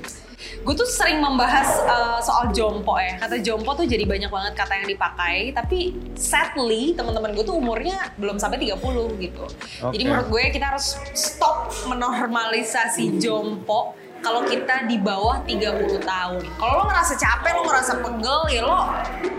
Gue 0.64 0.74
tuh 0.74 0.88
sering 0.88 1.20
membahas 1.20 1.68
uh, 1.84 2.18
soal 2.20 2.50
jompo 2.50 2.96
ya. 2.96 3.16
Kata 3.20 3.40
jompo 3.40 3.72
tuh 3.76 3.84
jadi 3.84 4.04
banyak 4.04 4.30
banget 4.32 4.52
kata 4.56 4.72
yang 4.82 4.88
dipakai. 4.88 5.52
Tapi 5.52 5.78
sadly 6.16 6.96
teman-teman 6.96 7.32
gue 7.36 7.44
tuh 7.44 7.56
umurnya 7.56 8.12
belum 8.16 8.36
sampai 8.40 8.60
30 8.60 8.78
gitu. 9.20 9.44
Jadi 9.92 10.04
Oke. 10.04 10.08
menurut 10.08 10.28
gue 10.30 10.42
kita 10.52 10.66
harus 10.74 10.96
stop 11.12 11.72
menormalisasi 11.88 13.20
jompo 13.20 14.03
kalau 14.24 14.40
kita 14.48 14.88
di 14.88 14.96
bawah 14.96 15.44
30 15.44 16.00
tahun 16.00 16.40
kalau 16.56 16.72
lo 16.80 16.84
ngerasa 16.88 17.14
capek 17.20 17.52
lo 17.60 17.62
ngerasa 17.68 17.92
pegel 18.00 18.40
ya 18.48 18.60
lo 18.64 18.80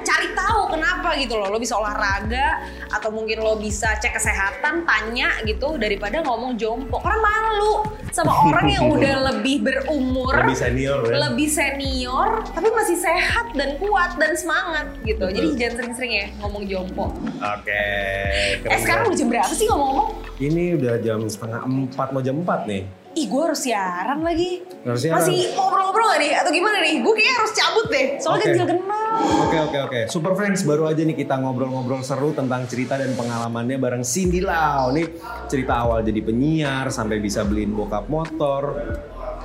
cari 0.05 0.27
tahu 0.37 0.61
kenapa 0.69 1.17
gitu 1.17 1.33
loh 1.41 1.49
lo 1.49 1.57
bisa 1.57 1.73
olahraga 1.73 2.61
atau 2.93 3.09
mungkin 3.09 3.41
lo 3.41 3.57
bisa 3.57 3.97
cek 3.97 4.13
kesehatan 4.13 4.85
tanya 4.85 5.41
gitu 5.41 5.81
daripada 5.81 6.21
ngomong 6.21 6.53
jompo 6.53 7.01
karena 7.01 7.17
malu 7.17 7.73
sama 8.13 8.31
orang 8.45 8.69
yang 8.69 8.85
udah 8.93 9.15
lebih 9.33 9.65
berumur 9.65 10.37
Lebih 10.45 10.55
senior 10.55 11.01
ya? 11.09 11.17
lebih 11.27 11.49
senior 11.49 12.45
tapi 12.53 12.69
masih 12.69 12.95
sehat 13.01 13.51
dan 13.57 13.75
kuat 13.81 14.15
dan 14.15 14.37
semangat 14.37 14.87
gitu. 15.03 15.25
Jadi 15.27 15.47
Betul. 15.51 15.59
jangan 15.59 15.75
sering-sering 15.81 16.13
ya 16.13 16.27
ngomong 16.39 16.63
jompo. 16.69 17.11
Oke, 17.41 17.87
keren 18.63 18.71
eh 18.71 18.79
sekarang 18.79 19.03
udah 19.11 19.17
jam 19.17 19.27
berapa 19.31 19.51
sih 19.51 19.65
ngomong-ngomong? 19.67 20.09
Ini 20.39 20.63
udah 20.79 20.95
jam 21.03 21.19
setengah 21.27 21.61
empat, 21.65 22.07
mau 22.15 22.21
jam 22.23 22.35
empat 22.39 22.67
nih. 22.67 22.83
Ih 23.15 23.31
gue 23.31 23.41
harus 23.41 23.63
siaran 23.63 24.19
lagi. 24.19 24.59
Harus 24.83 25.07
siaran. 25.07 25.23
Masih 25.23 25.55
ngobrol-ngobrol 25.55 26.07
gak 26.11 26.19
nih? 26.19 26.31
Atau 26.35 26.51
gimana 26.51 26.77
nih? 26.83 26.99
Gue 26.99 27.13
kayaknya 27.15 27.35
harus 27.39 27.51
cabut 27.55 27.87
deh. 27.87 28.07
Soalnya 28.19 28.43
Oke. 28.43 28.51
ganjil 28.51 28.67
genap. 28.75 29.03
Oke 29.15 29.57
oke 29.71 29.77
oke, 29.87 29.99
Super 30.11 30.35
Friends 30.35 30.67
baru 30.67 30.91
aja 30.91 30.99
nih 30.99 31.15
kita 31.15 31.39
ngobrol-ngobrol 31.39 32.03
seru 32.03 32.35
tentang 32.35 32.67
cerita 32.67 32.99
dan 32.99 33.15
pengalamannya 33.15 33.79
bareng 33.79 34.03
Cindy 34.03 34.43
Lau 34.43 34.91
nih 34.91 35.07
cerita 35.47 35.87
awal 35.87 36.03
jadi 36.03 36.19
penyiar 36.19 36.91
sampai 36.91 37.23
bisa 37.23 37.47
beliin 37.47 37.71
bokap 37.71 38.11
motor, 38.11 38.75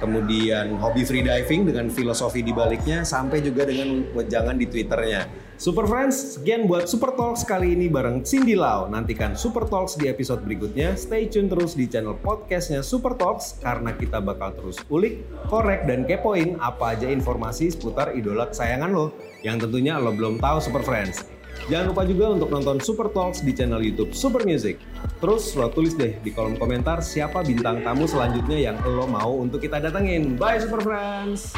kemudian 0.00 0.80
hobi 0.80 1.04
free 1.04 1.20
diving 1.20 1.68
dengan 1.68 1.92
filosofi 1.92 2.40
di 2.40 2.50
baliknya 2.50 3.04
sampai 3.04 3.44
juga 3.44 3.68
dengan 3.68 4.02
wejangan 4.16 4.56
di 4.56 4.66
twitternya. 4.66 5.50
Super 5.60 5.84
Friends, 5.84 6.40
sekian 6.40 6.64
buat 6.64 6.88
Super 6.88 7.12
Talks 7.12 7.44
kali 7.44 7.76
ini 7.76 7.92
bareng 7.92 8.24
Cindy 8.24 8.56
Lau. 8.56 8.88
Nantikan 8.88 9.36
Super 9.36 9.68
Talks 9.68 9.92
di 10.00 10.08
episode 10.08 10.40
berikutnya. 10.40 10.96
Stay 10.96 11.28
tune 11.28 11.52
terus 11.52 11.76
di 11.76 11.84
channel 11.84 12.16
podcastnya 12.16 12.80
Super 12.80 13.12
Talks 13.12 13.60
karena 13.60 13.92
kita 13.92 14.24
bakal 14.24 14.56
terus 14.56 14.80
ulik, 14.88 15.20
korek, 15.52 15.84
dan 15.84 16.08
kepoin 16.08 16.56
apa 16.64 16.96
aja 16.96 17.12
informasi 17.12 17.68
seputar 17.76 18.16
idola 18.16 18.48
kesayangan 18.48 18.88
lo 18.88 19.12
yang 19.44 19.60
tentunya 19.60 20.00
lo 20.00 20.16
belum 20.16 20.40
tahu 20.40 20.64
Super 20.64 20.80
Friends. 20.80 21.39
Jangan 21.68 21.92
lupa 21.92 22.03
juga 22.09 22.33
untuk 22.33 22.49
nonton 22.49 22.81
Super 22.81 23.12
Talks 23.12 23.44
di 23.44 23.53
channel 23.53 23.83
YouTube 23.83 24.16
Super 24.16 24.46
Music. 24.49 24.81
Terus 25.20 25.53
lo 25.59 25.68
tulis 25.68 25.92
deh 25.99 26.16
di 26.23 26.33
kolom 26.33 26.57
komentar 26.57 27.05
siapa 27.05 27.44
bintang 27.44 27.85
tamu 27.85 28.09
selanjutnya 28.09 28.57
yang 28.57 28.77
lo 28.81 29.05
mau 29.05 29.37
untuk 29.37 29.61
kita 29.61 29.83
datengin. 29.83 30.40
Bye 30.40 30.62
Super 30.62 30.81
Friends! 30.81 31.53